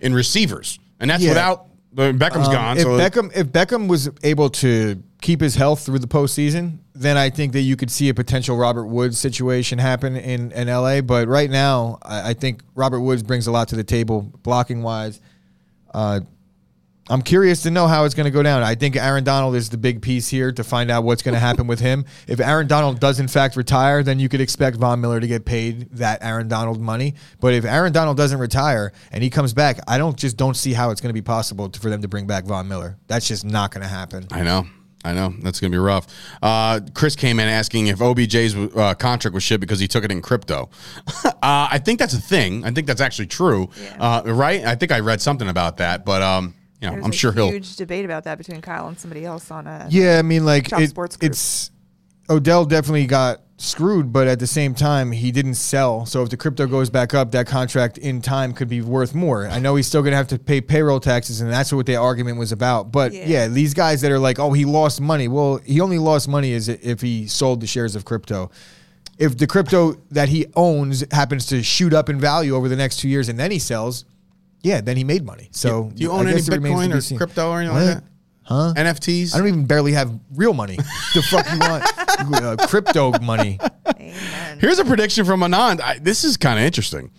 [0.00, 0.80] in receivers.
[0.98, 1.30] And that's Yeah.
[1.30, 2.76] without Beckham's Um, gone.
[2.76, 7.16] If so Beckham if Beckham was able to keep his health through the postseason, then
[7.16, 11.00] I think that you could see a potential Robert Woods situation happen in, in LA.
[11.00, 14.82] But right now, I, I think Robert Woods brings a lot to the table, blocking
[14.82, 15.20] wise.
[15.92, 16.20] Uh,
[17.10, 18.62] I'm curious to know how it's going to go down.
[18.62, 21.38] I think Aaron Donald is the big piece here to find out what's going to
[21.38, 22.04] happen with him.
[22.28, 25.46] If Aaron Donald does in fact retire, then you could expect Von Miller to get
[25.46, 27.14] paid that Aaron Donald money.
[27.40, 30.74] But if Aaron Donald doesn't retire and he comes back, I don't just don't see
[30.74, 32.98] how it's going to be possible to, for them to bring back Von Miller.
[33.06, 34.26] That's just not going to happen.
[34.30, 34.66] I know.
[35.04, 35.32] I know.
[35.42, 36.06] That's going to be rough.
[36.42, 40.10] Uh, Chris came in asking if OBJ's uh, contract was shit because he took it
[40.10, 40.70] in crypto.
[41.24, 42.64] uh, I think that's a thing.
[42.64, 43.70] I think that's actually true.
[43.80, 43.96] Yeah.
[44.00, 44.64] Uh, right?
[44.64, 46.04] I think I read something about that.
[46.04, 47.50] But, um, you know, There's I'm a sure he'll.
[47.50, 50.72] huge debate about that between Kyle and somebody else on a Yeah, I mean, like
[50.72, 51.30] it- Sports Group.
[51.30, 51.70] it's
[52.28, 56.06] Odell definitely got screwed, but at the same time, he didn't sell.
[56.06, 59.48] So if the crypto goes back up, that contract in time could be worth more.
[59.48, 61.96] I know he's still going to have to pay payroll taxes, and that's what the
[61.96, 62.92] argument was about.
[62.92, 63.24] But Yeah.
[63.26, 63.48] yeah.
[63.48, 65.26] these guys that are like, oh, he lost money.
[65.28, 68.50] Well, he only lost money is if he sold the shares of crypto.
[69.18, 72.98] If the crypto that he owns happens to shoot up in value over the next
[73.00, 74.04] two years, and then he sells.
[74.62, 75.48] Yeah, then he made money.
[75.52, 77.76] So Do you I own any guess it remains to Bitcoin or crypto or anything
[77.76, 77.84] What?
[77.86, 78.04] like that?
[78.48, 78.72] Huh?
[78.76, 79.34] NFTs?
[79.34, 80.76] I don't even barely have real money.
[80.76, 81.84] the fuck you want?
[82.18, 83.60] Uh, crypto money.
[83.96, 84.58] Amen.
[84.58, 85.80] Here's a prediction from Anand.
[85.80, 87.12] I, this is kind of interesting.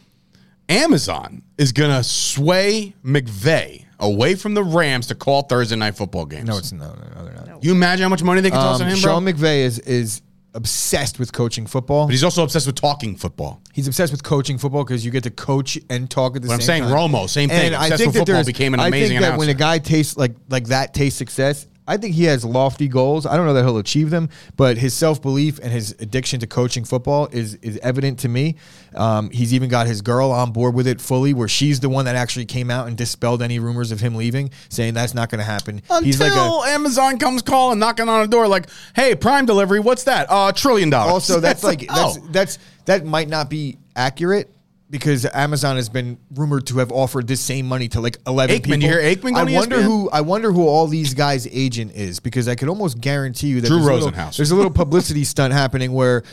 [0.67, 6.25] Amazon is going to sway McVay away from the Rams to call Thursday night football
[6.25, 6.47] games.
[6.49, 7.63] No, it's no, no, no, they're not.
[7.63, 9.11] You imagine how much money they can toss Um, on him, bro?
[9.13, 10.21] Sean McVay is is
[10.53, 12.05] obsessed with coaching football.
[12.05, 13.61] but he's also obsessed with talking football.
[13.73, 16.57] He's obsessed with coaching football because you get to coach and talk at the same
[16.57, 16.59] time.
[16.59, 16.91] I'm saying time.
[16.91, 17.67] Romo, same thing.
[17.67, 19.79] And I think with that football became an I amazing think that when a guy
[19.79, 23.25] tastes like like that tastes success, I think he has lofty goals.
[23.25, 26.47] I don't know that he'll achieve them, but his self belief and his addiction to
[26.47, 28.55] coaching football is is evident to me.
[28.95, 32.05] Um, he's even got his girl on board with it fully, where she's the one
[32.05, 35.39] that actually came out and dispelled any rumors of him leaving, saying that's not going
[35.39, 35.81] to happen.
[35.89, 39.79] Until he's like a Amazon comes calling, knocking on a door, like, "Hey, Prime delivery,
[39.79, 40.27] what's that?
[40.29, 42.13] Uh, trillion dollars." also that's like oh.
[42.13, 44.49] that's that's that might not be accurate
[44.89, 48.63] because Amazon has been rumored to have offered this same money to like eleven Aikman,
[48.63, 48.81] people.
[48.81, 49.83] you hear Aikman I wonder ESPN?
[49.83, 53.61] who I wonder who all these guys' agent is because I could almost guarantee you
[53.61, 56.23] that Drew there's a little- there's a little publicity stunt happening where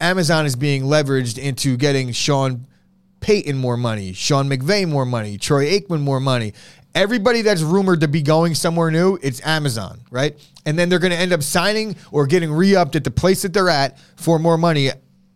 [0.00, 2.66] Amazon is being leveraged into getting Sean
[3.20, 6.54] Payton more money, Sean McVay more money, Troy Aikman more money.
[6.94, 10.36] Everybody that's rumored to be going somewhere new, it's Amazon, right?
[10.66, 13.52] And then they're going to end up signing or getting re-upped at the place that
[13.54, 14.90] they're at for more money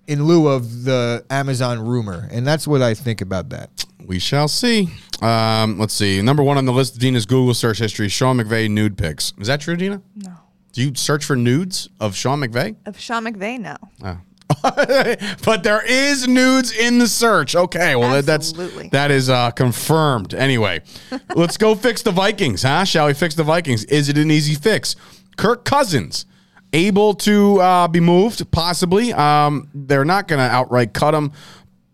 [0.07, 2.29] in lieu of the Amazon rumor.
[2.31, 3.85] And that's what I think about that.
[4.05, 4.89] We shall see.
[5.21, 6.23] Um, let's see.
[6.23, 9.33] Number one on the list of Dina's Google search history: Sean McVay nude pics.
[9.39, 10.01] Is that true, Dina?
[10.15, 10.33] No.
[10.73, 12.77] Do you search for nudes of Sean McVay?
[12.87, 13.77] Of Sean McVay, no.
[14.05, 14.19] Oh.
[15.45, 17.57] but there is nudes in the search.
[17.57, 18.89] Okay, well that- that's Absolutely.
[18.91, 20.35] that is uh, confirmed.
[20.35, 20.83] Anyway,
[21.35, 22.85] let's go fix the Vikings, huh?
[22.85, 23.85] Shall we fix the Vikings?
[23.87, 24.95] Is it an easy fix?
[25.37, 26.27] Kirk Cousins
[26.73, 29.13] able to uh, be moved, possibly.
[29.13, 31.33] Um, they're not going to outright cut him.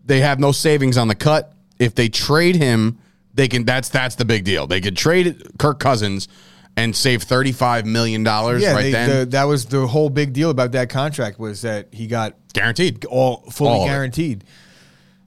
[0.05, 1.53] They have no savings on the cut.
[1.79, 2.99] If they trade him,
[3.33, 3.63] they can.
[3.65, 4.67] That's that's the big deal.
[4.67, 6.27] They could trade Kirk Cousins
[6.75, 10.09] and save thirty five million dollars Yeah, right they- then, the- that was the whole
[10.09, 13.05] big deal about that contract was that he got guaranteed.
[13.05, 14.43] all fully All guaranteed.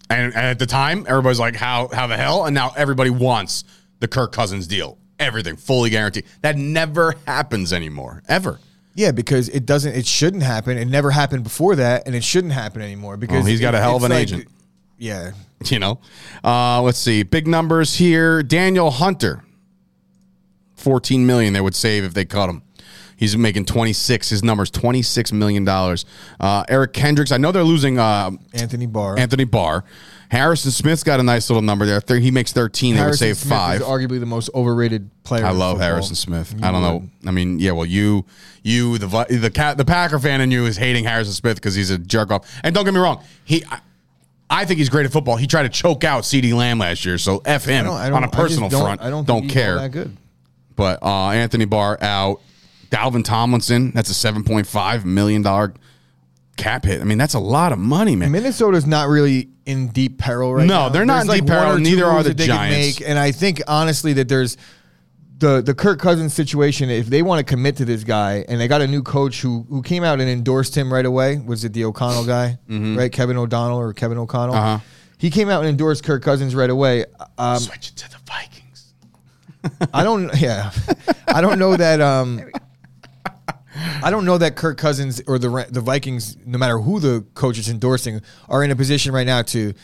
[0.08, 3.64] And, and at the time, everybody's like, "How how the hell?" And now everybody wants
[3.98, 4.98] the Kirk Cousins deal.
[5.18, 6.26] Everything fully guaranteed.
[6.42, 8.60] That never happens anymore, ever.
[8.96, 9.94] Yeah, because it doesn't.
[9.94, 10.78] It shouldn't happen.
[10.78, 13.16] It never happened before that, and it shouldn't happen anymore.
[13.18, 14.48] Because Well, he's got a hell of an like- agent.
[14.98, 15.32] Yeah,
[15.70, 16.00] You know.
[16.42, 17.22] Uh, let's see.
[17.22, 18.42] Big numbers here.
[18.42, 19.44] Danielle Hunter,
[20.74, 22.62] fourteen million they would save if they cut him.
[23.16, 24.28] He's making twenty six.
[24.30, 26.04] His number's twenty six million dollars.
[26.40, 27.32] Uh, Eric Kendricks.
[27.32, 29.18] I know they're losing uh, Anthony Barr.
[29.18, 29.84] Anthony Barr.
[30.30, 32.18] Harrison Smith's got a nice little number there.
[32.18, 32.94] He makes 13.
[32.94, 33.80] They would Harrison save Smith five.
[33.80, 35.44] is arguably the most overrated player.
[35.46, 35.78] I love.
[35.80, 36.52] Harrison Smith.
[36.58, 37.02] You I don't would.
[37.02, 37.08] know.
[37.26, 37.72] I mean, yeah.
[37.72, 38.24] Well, you,
[38.62, 41.90] you, the the cat, the Packer fan in you is hating Harrison Smith because he's
[41.90, 42.50] a jerk off.
[42.64, 43.80] And don't get me wrong, he, I,
[44.50, 45.36] I think he's great at football.
[45.36, 48.06] He tried to choke out CeeDee Lamb last year, so f I him don't- I
[48.10, 49.00] on don't- a I just personal don't- front.
[49.02, 49.78] I don't, don't think he's all care.
[49.78, 50.16] that good.
[50.74, 52.40] But uh, Anthony Barr out.
[52.90, 55.74] Dalvin Tomlinson, that's a seven point five million dollar
[56.56, 57.00] cap hit.
[57.00, 58.30] I mean, that's a lot of money, man.
[58.30, 60.74] Minnesota's not really in deep peril right now.
[60.74, 60.88] No, now.
[60.88, 62.46] they're not There's in deep one peril, or two neither are moves the that they
[62.46, 63.00] can Giants.
[63.00, 64.56] Make, and I think honestly that there's
[65.38, 66.88] the the Kirk Cousins situation.
[66.88, 69.66] If they want to commit to this guy, and they got a new coach who
[69.68, 73.12] who came out and endorsed him right away, was it the O'Connell guy, right?
[73.12, 74.54] Kevin O'Donnell or Kevin O'Connell?
[74.54, 74.64] Mm-hmm.
[74.64, 74.84] Uh-huh.
[75.18, 77.06] He came out and endorsed Kirk Cousins right away.
[77.38, 78.92] Um, Switch it to the Vikings.
[79.92, 80.34] I don't.
[80.40, 80.70] Yeah,
[81.28, 82.00] I don't know that.
[82.00, 82.50] Um,
[84.02, 87.58] I don't know that Kirk Cousins or the the Vikings, no matter who the coach
[87.58, 89.74] is endorsing, are in a position right now to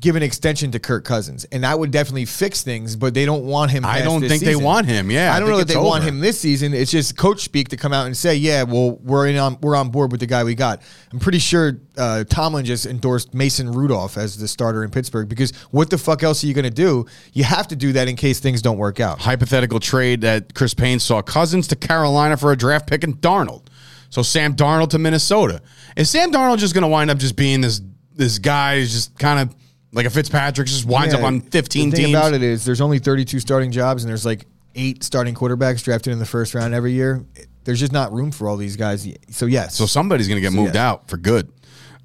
[0.00, 2.96] give an extension to Kirk Cousins, and that would definitely fix things.
[2.96, 3.84] But they don't want him.
[3.84, 5.10] I don't think they want him.
[5.10, 6.72] Yeah, I I don't think know that they want him this season.
[6.74, 9.76] It's just coach speak to come out and say, "Yeah, well, we're in on we're
[9.76, 10.82] on board with the guy we got."
[11.12, 15.54] I'm pretty sure uh, Tomlin just endorsed Mason Rudolph as the starter in Pittsburgh because
[15.70, 17.06] what the fuck else are you going to do?
[17.32, 19.20] You have to do that in case things don't work out.
[19.20, 23.66] hypothetical trade that Chris Payne saw Cousins to Carolina for a draft pick and Darnold.
[24.08, 25.62] So Sam Darnold to Minnesota.
[25.96, 27.80] Is Sam Darnold just going to wind up just being this
[28.14, 29.54] this guy who's just kind of
[29.92, 32.16] like a Fitzpatrick, just winds up on 15 the thing teams?
[32.16, 36.12] about it is there's only 32 starting jobs and there's like eight starting quarterbacks drafted
[36.12, 37.24] in the first round every year.
[37.64, 39.06] There's just not room for all these guys.
[39.30, 40.80] So yes, So somebody's going to get moved yes.
[40.80, 41.52] out for good.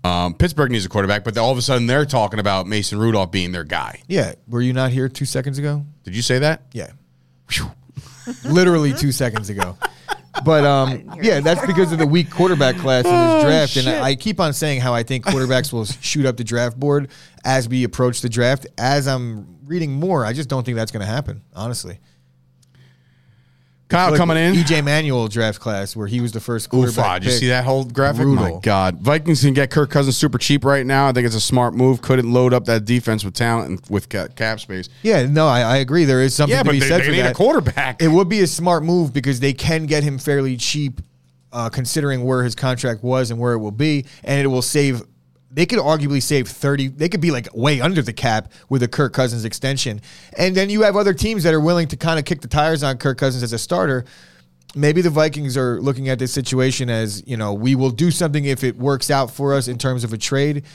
[0.03, 3.31] Um, Pittsburgh needs a quarterback, but all of a sudden they're talking about Mason Rudolph
[3.31, 4.01] being their guy.
[4.07, 4.33] yeah.
[4.47, 5.85] Were you not here two seconds ago?
[6.03, 6.63] Did you say that?
[6.73, 6.91] Yeah,
[8.43, 9.77] literally two seconds ago.
[10.43, 13.77] But um, yeah, that's because of the weak quarterback class in Oh, this draft.
[13.77, 16.79] And I, I keep on saying how I think quarterbacks will shoot up the draft
[16.79, 17.09] board
[17.45, 18.67] as we approach the draft.
[18.77, 21.41] As I'm reading more, I just don't think that's going to happen.
[21.53, 21.99] Honestly,
[23.87, 24.55] Kyle Like coming in.
[24.55, 27.05] EJ Manuel draft class where he was the first quarterback.
[27.05, 28.25] Oofa, did you see that whole graphic?
[28.25, 28.97] My God.
[28.99, 31.07] Vikings can get Kirk Cousins super cheap right now.
[31.07, 32.01] I think it's a smart move.
[32.01, 34.89] Couldn't load up that defense with talent and with cap space.
[35.03, 36.05] Yeah, no, I, I agree.
[36.05, 37.33] There is something Yeah, to but be they, said they for need that.
[37.33, 38.01] a quarterback.
[38.01, 40.99] It would be a smart move because they can get him fairly cheap,
[41.53, 45.03] uh, considering where his contract was and where it will be, and it will save.
[45.55, 46.89] They could arguably save thirty.
[46.89, 50.01] They could be like way under the cap with a Kirk Cousins extension,
[50.37, 52.83] and then you have other teams that are willing to kind of kick the tires
[52.83, 54.03] on Kirk Cousins as a starter.
[54.75, 58.43] Maybe the Vikings are looking at this situation as you know we will do something
[58.43, 60.65] if it works out for us in terms of a trade,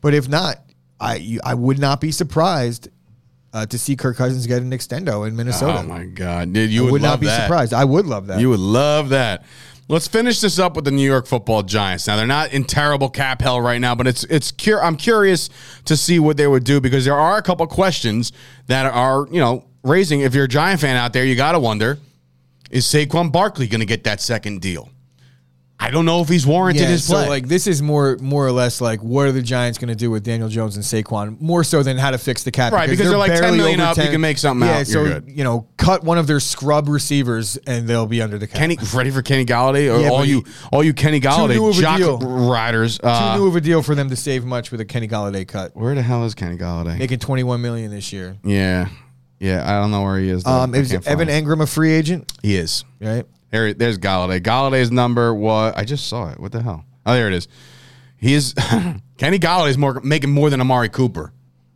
[0.00, 0.58] but if not,
[1.00, 2.90] I I would not be surprised
[3.52, 5.80] uh, to see Kirk Cousins get an extendo in Minnesota.
[5.80, 7.42] oh my God, dude, you I would, would, love not be that.
[7.42, 7.74] surprised.
[7.74, 8.38] I would love that.
[8.38, 9.44] You would love that.
[9.90, 12.06] Let's finish this up with the New York Football Giants.
[12.06, 15.48] Now they're not in terrible cap hell right now, but it's it's cur- I'm curious
[15.86, 18.30] to see what they would do because there are a couple questions
[18.66, 20.20] that are you know raising.
[20.20, 21.98] If you're a Giant fan out there, you got to wonder:
[22.70, 24.90] Is Saquon Barkley going to get that second deal?
[25.80, 27.28] I don't know if he's warranted yeah, his so play.
[27.28, 30.10] like this is more more or less like what are the Giants going to do
[30.10, 33.08] with Daniel Jones and Saquon more so than how to fix the cap Right, because
[33.08, 35.28] they're like 10 barely million up, you can make something yeah, out, so good.
[35.28, 38.56] you know, cut one of their scrub receivers and they'll be under the cap.
[38.58, 42.18] Kenny ready for Kenny Golladay or Yeah, all you all you Kenny Golladay jock deal.
[42.18, 42.98] riders.
[42.98, 45.46] Too Uh, new of a deal for them to save much with a Kenny Golladay
[45.46, 46.98] cut, where the hell is Kenny Golladay?
[46.98, 48.36] making twenty one million this year.
[48.42, 48.88] Yeah,
[49.38, 50.42] yeah, I don't know where he is.
[50.42, 50.50] though.
[50.50, 51.28] Um, is Evan.
[51.28, 52.32] Engram a free agent?
[52.42, 52.84] He is.
[53.00, 53.24] Right.
[53.50, 54.40] There, there's Golladay.
[54.40, 56.38] Golladay's number was I just saw it.
[56.40, 56.84] What the hell?
[57.06, 57.48] Oh, there it is.
[58.16, 58.54] He is
[59.16, 61.32] Kenny Golladay's more making more than Amari Cooper.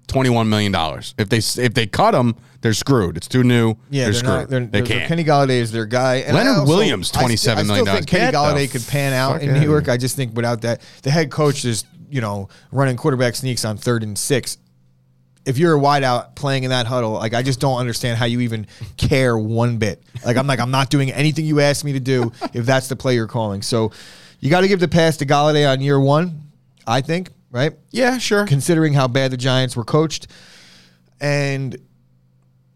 [0.08, 1.14] Twenty-one million dollars.
[1.16, 3.16] If they if they cut him, they're screwed.
[3.16, 3.76] It's too new.
[3.88, 4.32] Yeah, they're, they're, screwed.
[4.32, 4.48] not.
[4.50, 5.08] They're, they they're- can't.
[5.08, 6.16] Kenny Golladay is their guy.
[6.16, 9.62] And Leonard also- Williams, $27 I million think Kenny Golladay could pan out in New
[9.62, 9.88] York.
[9.88, 13.78] I just think without that, the head coach is you know running quarterback sneaks on
[13.78, 14.58] third and six.
[15.45, 18.40] If you're a wideout playing in that huddle, like I just don't understand how you
[18.40, 18.66] even
[18.97, 20.03] care one bit.
[20.24, 22.97] Like I'm like I'm not doing anything you asked me to do if that's the
[22.97, 23.62] play you're calling.
[23.62, 23.90] So
[24.40, 26.40] you got to give the pass to Golladay on year one.
[26.86, 28.47] I think right yeah, sure.
[28.47, 30.28] considering how bad the Giants were coached.
[31.20, 31.76] And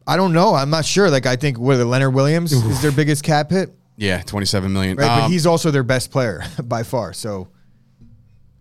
[0.07, 0.55] I don't know.
[0.55, 1.11] I'm not sure.
[1.11, 4.97] Like I think whether Leonard Williams is their biggest cap hit, yeah, twenty-seven million.
[4.97, 5.07] right?
[5.07, 7.13] but Um, he's also their best player by far.
[7.13, 7.49] So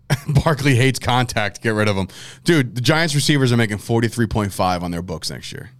[0.43, 1.61] Barkley hates contact.
[1.61, 2.07] Get rid of him,
[2.43, 2.75] dude.
[2.75, 5.71] The Giants receivers are making forty-three point five on their books next year.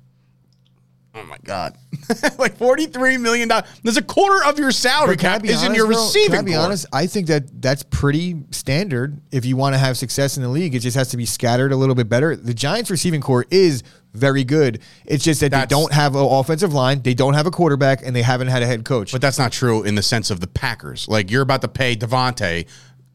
[1.17, 1.77] Oh my god,
[2.37, 3.69] like forty-three million dollars.
[3.83, 5.95] There's a quarter of your salary cap is in your bro?
[5.95, 6.31] receiving.
[6.31, 6.61] Can I be core.
[6.61, 6.85] honest?
[6.91, 9.21] I think that that's pretty standard.
[9.31, 11.71] If you want to have success in the league, it just has to be scattered
[11.71, 12.35] a little bit better.
[12.35, 13.81] The Giants receiving corps is
[14.13, 14.81] very good.
[15.05, 18.01] It's just that That's- they don't have an offensive line, they don't have a quarterback,
[18.05, 19.13] and they haven't had a head coach.
[19.13, 21.07] But that's not true in the sense of the Packers.
[21.07, 22.65] Like you're about to pay Davante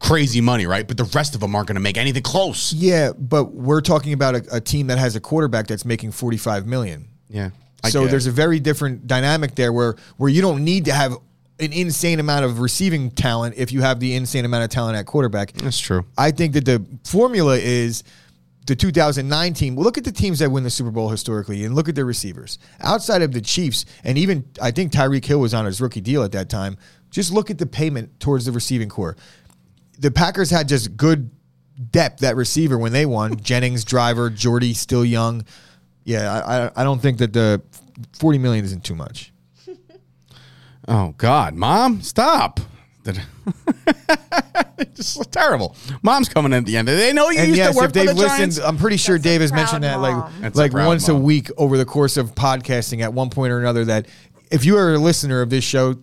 [0.01, 0.87] crazy money, right?
[0.87, 2.73] But the rest of them aren't going to make anything close.
[2.73, 6.65] Yeah, but we're talking about a, a team that has a quarterback that's making 45
[6.65, 7.07] million.
[7.29, 7.51] Yeah.
[7.83, 8.31] I so there's it.
[8.31, 11.13] a very different dynamic there where where you don't need to have
[11.59, 15.05] an insane amount of receiving talent if you have the insane amount of talent at
[15.05, 15.53] quarterback.
[15.53, 16.05] That's true.
[16.17, 18.03] I think that the formula is
[18.65, 19.75] the 2009 team.
[19.75, 22.05] Well, look at the teams that win the Super Bowl historically and look at their
[22.05, 22.59] receivers.
[22.81, 26.23] Outside of the Chiefs, and even I think Tyreek Hill was on his rookie deal
[26.23, 26.77] at that time,
[27.09, 29.15] just look at the payment towards the receiving corps.
[30.01, 31.31] The Packers had just good
[31.91, 33.35] depth that receiver when they won.
[33.41, 35.45] Jennings, Driver, Jordy, still young.
[36.03, 37.61] Yeah, I, I, I don't think that the
[38.19, 39.31] 40 million isn't too much.
[40.87, 42.59] Oh God, Mom, stop!
[44.77, 45.75] It's just terrible.
[46.01, 46.87] Mom's coming in at the end.
[46.87, 48.59] They know you And used yes, to work if they've for the listened, Giants.
[48.59, 50.33] I'm pretty sure That's Dave has proud mentioned that like.
[50.41, 53.59] That's like proud once a week over the course of podcasting at one point or
[53.59, 53.85] another.
[53.85, 54.07] That
[54.51, 55.95] if you are a listener of this show,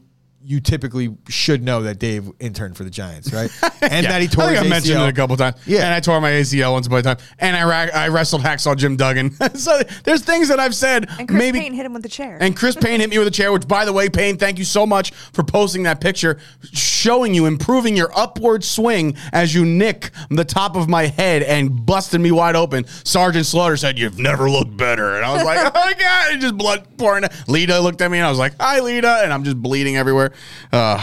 [0.51, 3.51] you typically should know that Dave interned for the Giants, right?
[3.83, 4.13] And Yeah.
[4.13, 5.07] that he tore I think his I mentioned ACL.
[5.07, 5.57] it a couple times.
[5.67, 5.85] Yeah.
[5.85, 8.77] and I tore my ACL once upon a time, and I ra- I wrestled hacksaw
[8.77, 9.31] Jim Duggan.
[9.57, 11.07] so there's things that I've said.
[11.19, 12.39] And Chris maybe Payne hit him with the chair.
[12.41, 14.65] And Chris Payne hit me with a chair, which, by the way, Payne, thank you
[14.65, 16.39] so much for posting that picture,
[16.73, 21.85] showing you improving your upward swing as you nick the top of my head and
[21.87, 22.87] busted me wide open.
[23.05, 25.17] Sergeant Slaughter said, You've never looked better.
[25.17, 26.33] And I was like, Oh my God.
[26.33, 27.25] And just blood pouring.
[27.47, 29.21] Lita looked at me and I was like, Hi, Lita.
[29.23, 30.33] And I'm just bleeding everywhere.
[30.73, 31.03] Uh,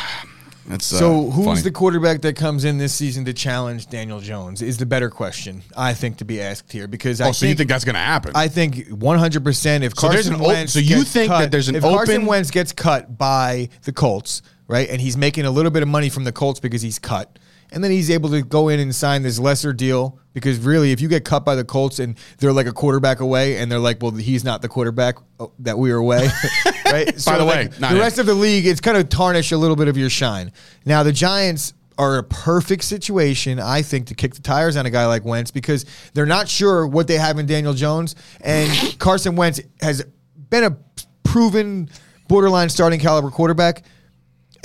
[0.67, 1.61] that's uh, So who's funny.
[1.61, 4.61] the quarterback that comes in this season to challenge Daniel Jones?
[4.63, 7.53] Is the better question I think to be asked here because I Oh, so you
[7.55, 8.31] think that's going to happen?
[8.35, 11.69] I think 100% if So there's Carson op- Wentz so you think cut- that there's
[11.69, 14.89] an if Carson Wentz gets cut by the Colts, right?
[14.89, 17.37] And he's making a little bit of money from the Colts because he's cut.
[17.75, 21.01] And then he's able to go in and sign this lesser deal because really if
[21.01, 24.01] you get cut by the Colts and they're like a quarterback away and they're like,
[24.01, 26.29] "Well, he's not the quarterback oh, that we were away."
[26.85, 27.25] right?
[27.25, 29.57] By the way, like, not the rest of the league it's kind of tarnish a
[29.57, 30.53] little bit of your shine.
[30.85, 34.89] Now, the Giants are a perfect situation, I think, to kick the tires on a
[34.89, 39.35] guy like Wentz because they're not sure what they have in Daniel Jones, and Carson
[39.35, 40.05] Wentz has
[40.49, 40.77] been a
[41.23, 41.89] proven
[42.27, 43.83] borderline starting caliber quarterback.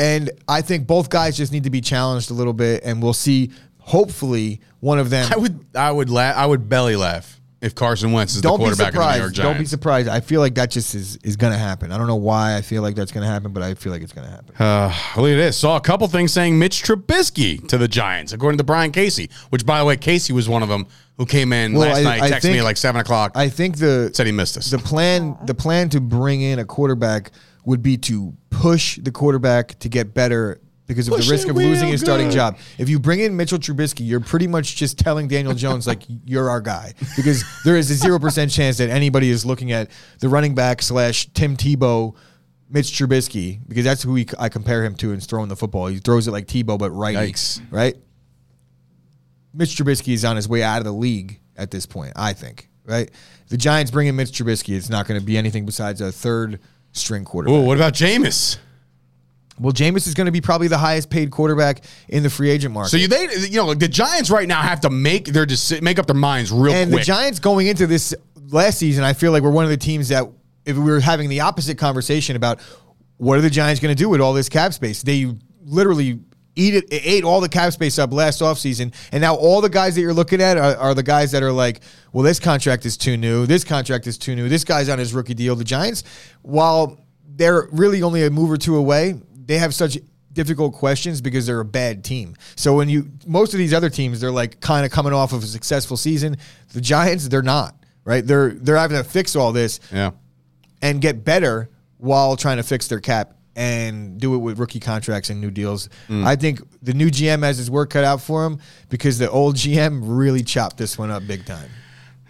[0.00, 3.12] And I think both guys just need to be challenged a little bit, and we'll
[3.12, 3.50] see.
[3.78, 5.30] Hopefully, one of them.
[5.32, 6.36] I would, I would laugh.
[6.36, 9.04] I would belly laugh if Carson Wentz is don't the be quarterback of the New
[9.04, 9.34] York surprised.
[9.34, 9.38] Giants.
[9.54, 10.08] Don't be surprised.
[10.08, 11.90] I feel like that just is, is going to happen.
[11.92, 14.00] I don't know why I feel like that's going to happen, but I feel like
[14.02, 14.54] it's going to happen.
[14.58, 14.86] Uh,
[15.20, 15.58] look at this.
[15.58, 19.28] Saw a couple things saying Mitch Trubisky to the Giants, according to Brian Casey.
[19.50, 20.86] Which, by the way, Casey was one of them
[21.18, 23.32] who came in Well, last I- night, I texted me at like seven o'clock.
[23.34, 24.70] I think the said he missed us.
[24.70, 27.32] the plan the plan to bring in a quarterback
[27.64, 31.54] would be to push the quarterback to get better because of Push the risk of
[31.56, 32.58] losing his starting job.
[32.76, 36.50] If you bring in Mitchell Trubisky, you're pretty much just telling Daniel Jones like you're
[36.50, 39.88] our guy because there is a zero percent chance that anybody is looking at
[40.18, 42.14] the running back slash Tim Tebow.
[42.72, 45.88] Mitch Trubisky, because that's who he, I compare him to in throwing the football.
[45.88, 47.60] He throws it like Tebow, but right, Yikes.
[47.68, 47.96] right?
[49.52, 52.68] Mitch Trubisky is on his way out of the league at this point, I think,
[52.84, 53.10] right?
[53.48, 54.76] The Giants bring in Mitch Trubisky.
[54.76, 56.60] It's not going to be anything besides a third
[56.92, 57.58] string quarterback.
[57.58, 58.58] Oh, what about Jameis?
[59.58, 62.72] Well, Jameis is going to be probably the highest paid quarterback in the free agent
[62.72, 62.90] market.
[62.90, 65.82] So you they you know like the Giants right now have to make their deci-
[65.82, 66.74] make up their minds real quick.
[66.76, 67.02] and quick.
[67.02, 68.14] the Giants going into this
[68.48, 70.24] last season, I feel like we're one of the teams that
[70.64, 72.60] if we were having the opposite conversation about
[73.18, 75.30] what are the Giants going to do with all this cap space, they
[75.64, 76.20] literally
[76.56, 78.94] eat it, ate all the cap space up last offseason.
[79.12, 81.52] And now all the guys that you're looking at are, are the guys that are
[81.52, 81.80] like,
[82.12, 83.46] well, this contract is too new.
[83.46, 84.48] This contract is too new.
[84.48, 85.56] This guy's on his rookie deal.
[85.56, 86.04] The Giants,
[86.42, 89.14] while they're really only a move or two away,
[89.46, 89.98] they have such
[90.32, 92.36] difficult questions because they're a bad team.
[92.56, 95.42] So when you most of these other teams, they're like kind of coming off of
[95.42, 96.36] a successful season.
[96.72, 97.74] The Giants, they're not
[98.04, 98.26] right.
[98.26, 100.12] They're they're having to fix all this yeah.
[100.82, 105.28] and get better while trying to fix their cap and do it with rookie contracts
[105.28, 105.90] and new deals.
[106.08, 108.58] I think the new GM has his work cut out for him
[108.88, 111.68] because the old GM really chopped this one up big time.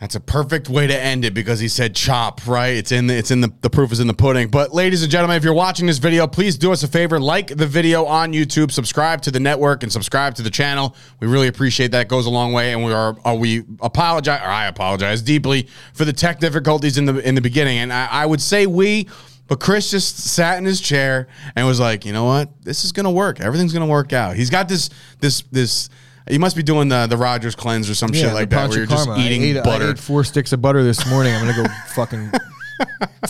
[0.00, 2.74] That's a perfect way to end it because he said chop, right?
[2.74, 4.48] It's in the it's in the the proof is in the pudding.
[4.48, 7.48] But ladies and gentlemen, if you're watching this video, please do us a favor, like
[7.48, 10.96] the video on YouTube, subscribe to the network and subscribe to the channel.
[11.20, 12.00] We really appreciate that.
[12.06, 15.68] It goes a long way and we are uh, we apologize or I apologize deeply
[15.92, 17.76] for the tech difficulties in the in the beginning.
[17.78, 19.06] And I, I would say we
[19.50, 21.26] but Chris just sat in his chair
[21.56, 22.48] and was like, "You know what?
[22.62, 23.40] This is going to work.
[23.40, 25.90] Everything's going to work out." He's got this this this
[26.28, 28.86] he must be doing the the Rodgers cleanse or some shit like that, where you're
[28.86, 29.20] just Karma.
[29.20, 31.34] I eating ate- I ate four sticks of butter this morning.
[31.34, 32.30] I'm gonna go fucking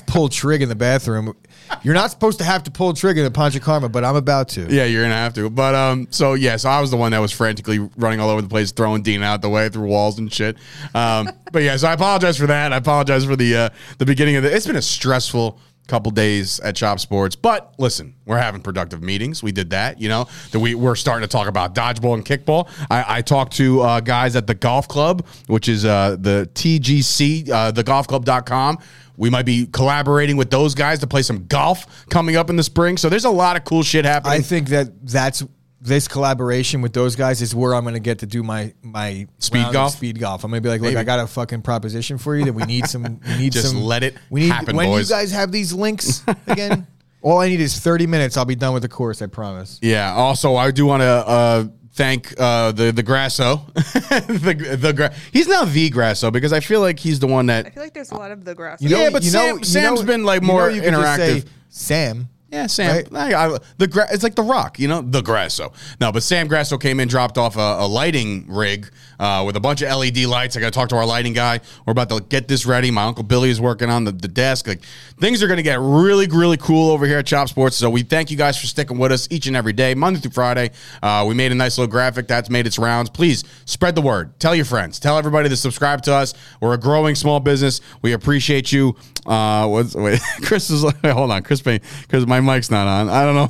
[0.07, 1.35] pull trig in the bathroom.
[1.83, 4.67] You're not supposed to have to pull trig in the Panchakarma, but I'm about to.
[4.69, 5.49] Yeah, you're gonna have to.
[5.49, 8.43] But um, so yeah, so I was the one that was frantically running all over
[8.43, 10.59] the place, throwing Dean out the way through walls and shit.
[10.95, 12.75] Um, but yeah, so I apologize for that.
[12.75, 14.55] I apologize for the uh, the beginning of the.
[14.55, 15.59] It's been a stressful
[15.89, 17.37] couple days at Chop Sports.
[17.37, 19.43] But listen, we're having productive meetings.
[19.43, 20.29] We did that, you know.
[20.53, 22.69] That we we're starting to talk about dodgeball and kickball.
[22.91, 27.51] I, I talked to uh, guys at the golf club, which is uh, the TGC,
[27.51, 28.79] uh, thegolfclub.com.
[29.17, 32.63] We might be collaborating with those guys to play some golf coming up in the
[32.63, 32.97] spring.
[32.97, 34.39] So there's a lot of cool shit happening.
[34.39, 35.43] I think that that's
[35.81, 39.27] this collaboration with those guys is where I'm going to get to do my my
[39.39, 39.95] Speed golf?
[39.95, 40.45] Speed golf.
[40.45, 41.01] I'm going to be like, look, Maybe.
[41.01, 43.03] I got a fucking proposition for you that we need some.
[43.03, 43.83] We need Just some.
[43.83, 45.09] let it we need, happen, when boys.
[45.09, 46.87] you guys have these links again.
[47.23, 48.37] all I need is 30 minutes.
[48.37, 49.23] I'll be done with the course.
[49.23, 49.79] I promise.
[49.83, 50.13] Yeah.
[50.15, 53.57] Also, I do want to uh, thank uh, the the Grasso.
[53.75, 57.61] the the gra- he's now the Grasso because I feel like he's the one that
[57.61, 57.75] I that.
[57.75, 58.83] feel like there's a lot of the grass.
[58.83, 61.47] Yeah, but Sam- Sam's been, like, you know more you could just say interactive.
[61.69, 62.29] Sam.
[62.53, 63.05] Yeah, Sam.
[63.13, 63.33] Right?
[63.35, 65.73] I, I- the gra- it's like the Rock, you know, the Grasso.
[66.01, 68.91] No, but Sam Grasso came in, dropped off a, a lighting rig
[69.21, 70.57] uh, with a bunch of LED lights.
[70.57, 71.61] I got to talk to our lighting guy.
[71.87, 72.91] We're about to get this ready.
[72.91, 74.67] My uncle Billy is working on the, the desk.
[74.67, 74.83] Like
[75.21, 77.77] things are going to get really, really cool over here at Chop Sports.
[77.77, 80.33] So we thank you guys for sticking with us each and every day, Monday through
[80.33, 80.71] Friday.
[81.03, 83.11] Uh, we made a nice little graphic that's made its rounds.
[83.11, 84.39] Please spread the word.
[84.41, 84.99] Tell your friends.
[84.99, 86.33] Tell everybody to subscribe to us.
[86.61, 87.83] We're a growing small business.
[88.01, 88.97] We appreciate you.
[89.27, 90.21] Uh, what's wait?
[90.43, 93.11] Chris is hold on, Chris Payne, because my mic's not on.
[93.11, 93.49] I don't know.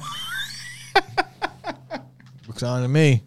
[2.48, 3.22] Looks on to me.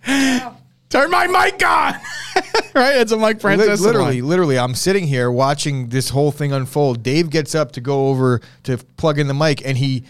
[0.94, 1.96] Turn my mic on.
[2.76, 2.98] right?
[2.98, 3.82] It's a Mike Francis.
[3.82, 7.04] literally, literally, I'm sitting here watching this whole thing unfold.
[7.04, 10.04] Dave gets up to go over to plug in the mic, and he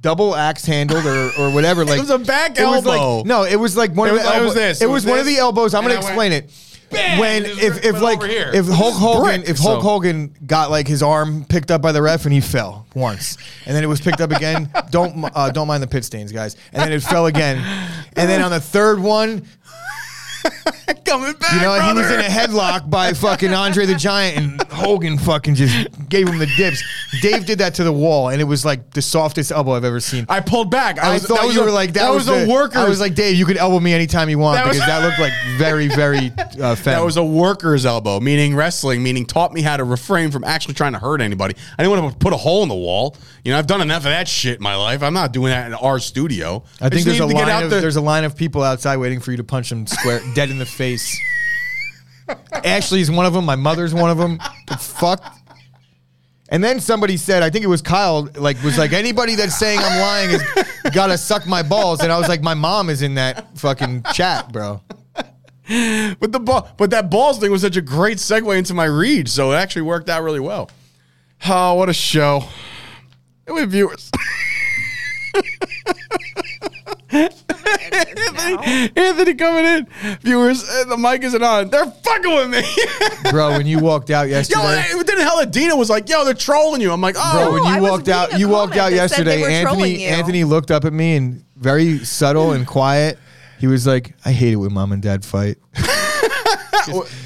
[0.00, 1.84] double axe handled or, or whatever.
[1.86, 3.26] Like it was a back was like- elbow.
[3.26, 4.80] no, it was like one It of was- the it was this.
[4.80, 5.74] It It was one of the elbows.
[5.74, 6.50] I'm gonna I explain went, it.
[6.90, 10.86] bang, when if if like if Hulk Hogan Brick, if Hulk so- Hogan got like
[10.86, 14.00] his arm picked up by the ref and he fell once and then it was
[14.00, 17.26] picked up again don't uh, don't mind the pit stains guys and then it fell
[17.26, 17.56] again
[18.16, 19.44] and then on the third one
[21.04, 21.52] coming back.
[21.52, 25.54] you know, he was in a headlock by fucking Andre the Giant, and Hogan fucking
[25.54, 26.82] just gave him the dips.
[27.22, 30.00] Dave did that to the wall, and it was like the softest elbow I've ever
[30.00, 30.26] seen.
[30.28, 30.98] I pulled back.
[30.98, 32.78] I, I, was, thought you a, were like that, that was, a the- worker.
[32.78, 35.04] I was like, Dave, you can elbow me anytime you want That was- because that
[35.04, 39.62] looked like very, very uh, that was a worker's elbow, meaning wrestling, meaning taught me
[39.62, 41.54] how to refrain from actually trying to hurt anybody.
[41.78, 43.16] I didn't want to put a hole in the wall.
[43.44, 45.02] You know, I've done enough of that shit in my life.
[45.02, 46.64] I'm not doing that in our studio.
[46.80, 48.62] I think there's a need to get line of the- there's a line of people
[48.62, 51.18] outside waiting for you to punch them square dead in the face.
[52.52, 53.44] Ashley's one of them.
[53.44, 54.38] My mother's one of them.
[54.68, 55.34] The fuck.
[56.48, 59.80] And then somebody said, I think it was Kyle, like was like anybody that's saying
[59.82, 60.42] I'm lying is
[60.92, 62.00] gotta suck my balls.
[62.00, 64.80] And I was like, my mom is in that fucking chat, bro.
[65.68, 69.28] But the ball, but that balls thing was such a great segue into my read,
[69.28, 70.70] so it actually worked out really well.
[71.48, 72.44] Oh, what a show!
[73.48, 74.10] We have viewers.
[77.92, 79.86] Anthony, Anthony coming in.
[80.20, 81.68] Viewers, uh, the mic isn't on.
[81.68, 83.30] They're fucking with me.
[83.30, 84.82] Bro, when you walked out yesterday.
[84.86, 86.92] it didn't hell Dina was like, yo, they're trolling you.
[86.92, 89.26] I'm like, oh, Bro, when No, I you walked out, you walked out that said
[89.26, 89.54] they yesterday.
[89.54, 90.04] Anthony.
[90.04, 93.18] Anthony looked up at me and very subtle and quiet.
[93.58, 95.56] He was like, "I hate it when mom and dad fight."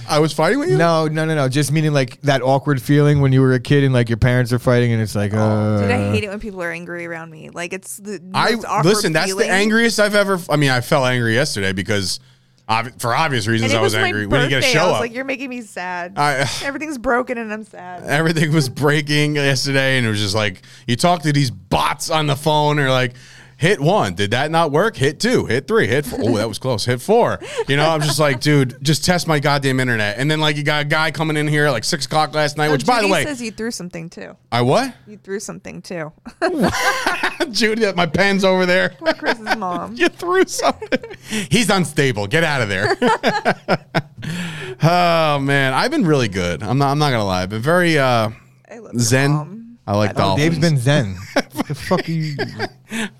[0.09, 0.77] I was fighting with you.
[0.79, 1.49] No, no, no, no.
[1.49, 4.53] Just meaning like that awkward feeling when you were a kid and like your parents
[4.53, 7.31] are fighting and it's like, uh, Dude, I hate it when people are angry around
[7.31, 7.51] me.
[7.51, 9.13] Like it's the I most awkward listen.
[9.13, 9.49] That's feeling.
[9.49, 10.39] the angriest I've ever.
[10.49, 12.21] I mean, I felt angry yesterday because,
[12.69, 14.27] obvi- for obvious reasons, And it I was, was, my angry.
[14.27, 15.01] We didn't get a show I was up.
[15.01, 16.15] like, you're making me sad.
[16.17, 18.05] I- Everything's broken and I'm sad.
[18.05, 22.27] Everything was breaking yesterday, and it was just like you talk to these bots on
[22.27, 23.15] the phone, or like.
[23.61, 24.15] Hit one.
[24.15, 24.97] Did that not work?
[24.97, 25.45] Hit two.
[25.45, 25.87] Hit three.
[25.87, 26.19] Hit four.
[26.23, 26.87] Oh, that was close.
[26.87, 27.39] Hit four.
[27.69, 30.17] You know, I'm just like, dude, just test my goddamn internet.
[30.17, 32.57] And then like you got a guy coming in here at like six o'clock last
[32.57, 32.71] night.
[32.71, 34.35] Which, by the way, says you threw something too.
[34.51, 34.95] I what?
[35.07, 36.11] You threw something too.
[37.51, 38.89] Judy, my pen's over there.
[38.99, 39.95] Poor Chris's mom.
[39.95, 40.99] you threw something.
[41.29, 42.29] He's unstable.
[42.29, 42.97] Get out of there.
[44.83, 46.63] oh man, I've been really good.
[46.63, 46.93] I'm not.
[46.93, 47.43] I'm not gonna lie.
[47.43, 48.31] I've been very uh,
[48.71, 49.60] I love your zen.
[49.91, 49.97] Mom.
[49.97, 50.49] I like Oh, dolphins.
[50.51, 51.17] Dave's been zen.
[51.67, 52.37] the fuck are you?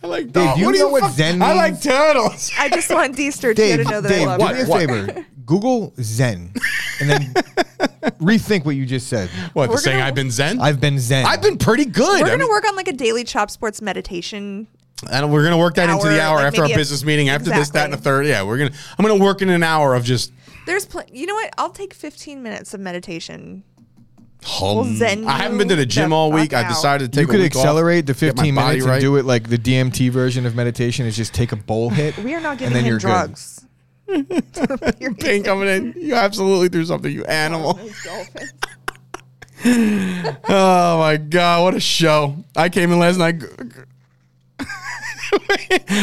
[0.03, 2.51] I like Dave, do you what know what fuck- zen I like turtles.
[2.59, 4.67] I just want D Sturgio Dave, to know that Dave, I do love me a.
[4.67, 4.81] What?
[4.81, 5.27] favor.
[5.47, 6.53] Google Zen,
[7.01, 7.21] and then
[8.21, 9.29] rethink what you just said.
[9.53, 9.67] What?
[9.67, 10.61] The We're saying gonna- I've been zen.
[10.61, 11.27] I've been Zen.
[11.27, 12.21] I've been pretty good.
[12.21, 14.69] We're I gonna mean- work on like a daily chop sports meditation.
[15.11, 17.05] and we're gonna work that into the hour, hour like after our maybe a- business
[17.05, 17.29] meeting.
[17.31, 18.05] After this, that, and the Exactly.
[18.05, 18.27] third.
[18.27, 18.71] Yeah, we're gonna.
[18.97, 20.33] I'm gonna work in an hour of just.
[20.67, 21.51] There's, pl- you know what?
[21.59, 23.65] I'll take 15 minutes of meditation.
[24.43, 24.97] Hum.
[24.97, 26.53] zen I haven't been to the you gym the all week.
[26.53, 26.69] fuck I out.
[26.71, 27.23] decided to take.
[27.23, 28.95] you could a week off, accelerate the get my 15 body minutes right.
[28.95, 32.17] and do it like the DMT version of meditation is just take a bowl hit.
[32.19, 33.07] We are not and giving then him you're good.
[33.07, 33.65] drugs.
[34.99, 35.95] You're Payne coming in.
[35.97, 37.13] You absolutely threw something.
[37.13, 37.75] You animal.
[37.75, 38.53] Dolphins.
[40.49, 42.35] Oh my god, what a show!
[42.57, 43.43] I came in last night.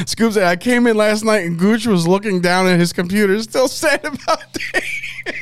[0.05, 3.41] Scoop said I came in last night and Gooch was looking down at his computer,
[3.41, 4.83] still sad about Dave.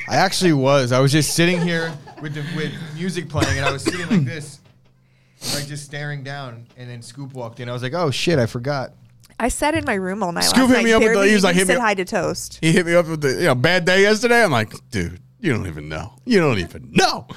[0.10, 0.91] I actually was.
[0.91, 4.26] I was just sitting here with the with music playing, and I was sitting like
[4.26, 4.59] this.
[5.53, 7.70] like just staring down, and then Scoop walked in.
[7.70, 8.93] I was like, oh shit, I forgot.
[9.39, 10.45] I sat in my room all night.
[10.45, 11.74] Scoop last hit me night, up with the- barely he was like, even hit me
[11.74, 12.57] said up- hi to Toast.
[12.61, 14.43] He hit me up with the you know bad day yesterday.
[14.43, 16.13] I'm like, dude, you don't even know.
[16.26, 17.28] You don't even know.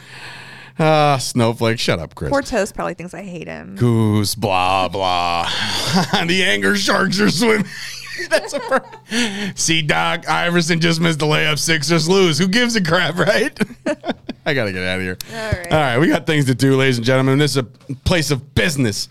[0.79, 2.31] Uh, snowflake, shut up, Chris.
[2.31, 3.75] Poor Toast probably thinks I hate him.
[3.75, 5.45] Goose, blah blah.
[6.27, 7.67] the anger sharks are swimming.
[8.31, 11.59] That's a See, Doc Iverson just missed the layup.
[11.59, 12.39] Sixers lose.
[12.39, 13.57] Who gives a crap, right?
[14.49, 15.19] I gotta get out of here.
[15.31, 15.73] All right.
[15.73, 17.39] All right, we got things to do, ladies and gentlemen.
[17.39, 17.65] This is a
[18.05, 19.11] place of business.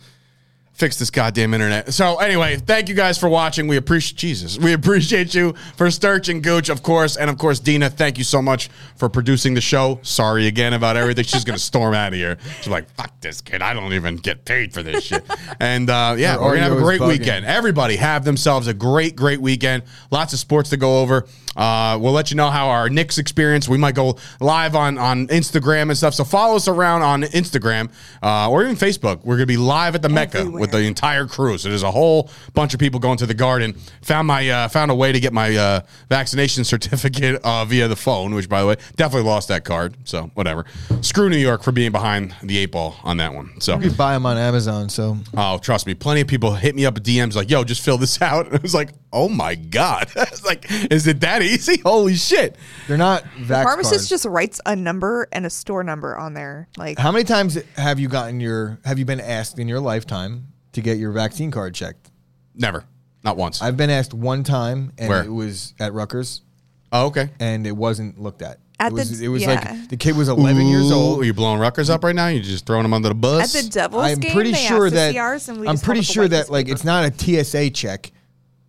[0.78, 1.92] Fix this goddamn internet.
[1.92, 3.68] So anyway, thank you guys for watching.
[3.68, 4.60] We appreciate Jesus.
[4.60, 7.90] We appreciate you for Sturch and Gooch, of course, and of course Dina.
[7.90, 10.00] Thank you so much for producing the show.
[10.04, 11.24] Sorry again about everything.
[11.24, 12.38] She's gonna storm out of here.
[12.58, 13.64] She's like, "Fuck this kid.
[13.64, 15.26] I don't even get paid for this shit."
[15.60, 17.48] And uh, yeah, Her we're gonna have a great weekend.
[17.48, 19.82] Everybody have themselves a great, great weekend.
[20.12, 21.26] Lots of sports to go over.
[21.56, 23.68] Uh, we'll let you know how our Knicks experience.
[23.68, 26.14] We might go live on on Instagram and stuff.
[26.14, 27.90] So follow us around on Instagram
[28.22, 29.24] uh, or even Facebook.
[29.24, 30.67] We're gonna be live at the Mecca Everywhere.
[30.72, 31.58] With the entire crew.
[31.58, 33.74] So there's a whole bunch of people going to the Garden.
[34.04, 37.96] Found my uh, found a way to get my uh, vaccination certificate uh, via the
[37.96, 39.96] phone, which by the way definitely lost that card.
[40.04, 40.66] So whatever.
[41.02, 43.60] Screw New York for being behind the eight ball on that one.
[43.60, 43.76] So.
[43.76, 44.90] You could buy them on Amazon.
[44.90, 47.82] So Oh, trust me, plenty of people hit me up at DMs like, "Yo, just
[47.84, 51.22] fill this out." And I was like, "Oh my god!" I was like, "Is it
[51.22, 51.80] that easy?
[51.82, 52.56] Holy shit!"
[52.88, 54.10] they're not vax Pharmacist cards.
[54.10, 56.68] just writes a number and a store number on there.
[56.78, 58.80] Like How many times have you gotten your?
[58.86, 60.48] Have you been asked in your lifetime
[60.78, 62.12] to get your vaccine card checked?
[62.56, 62.86] Never,
[63.24, 63.62] not once.
[63.62, 65.24] I've been asked one time, and Where?
[65.24, 66.42] it was at Rutgers,
[66.92, 67.30] oh, okay.
[67.40, 68.60] and it wasn't looked at.
[68.80, 69.76] At it was, the- it was yeah.
[69.76, 71.22] like the kid was 11 years Ooh, old.
[71.22, 72.28] Are you blowing Rutgers up right now?
[72.28, 73.56] You're just throwing them under the bus.
[73.56, 73.64] at bus?
[73.64, 75.84] the Devils I'm game, pretty they sure asked that see ours and we I'm just
[75.84, 76.76] pretty up the sure white that like newspaper.
[76.76, 78.12] it's not a TSA check.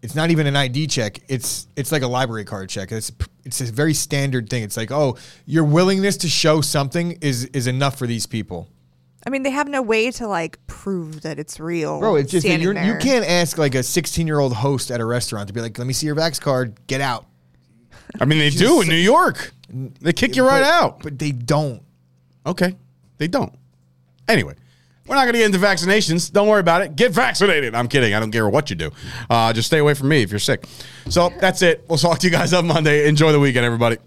[0.01, 1.19] It's not even an ID check.
[1.29, 2.91] It's it's like a library card check.
[2.91, 3.13] It's
[3.45, 4.63] it's a very standard thing.
[4.63, 8.69] It's like, "Oh, your willingness to show something is is enough for these people."
[9.29, 12.01] I mean, they have no way to like prove that it's real.
[12.01, 15.49] Bro, it's just that you're, you can't ask like a 16-year-old host at a restaurant
[15.49, 16.79] to be like, "Let me see your vax card.
[16.87, 17.27] Get out."
[18.19, 19.53] I mean, they do in New York.
[19.69, 21.03] They kick you right But- out.
[21.03, 21.83] But they don't.
[22.47, 22.75] Okay,
[23.19, 23.53] they don't.
[24.29, 24.55] Anyway,
[25.07, 26.33] we're not going to get into vaccinations.
[26.33, 26.97] Don't worry about it.
[26.97, 27.75] Get vaccinated.
[27.75, 28.15] I'm kidding.
[28.15, 28.91] I don't care what you do.
[29.29, 30.65] Uh, just stay away from me if you're sick.
[31.11, 31.85] So that's it.
[31.87, 33.07] We'll talk to you guys on Monday.
[33.07, 33.99] Enjoy the weekend, everybody.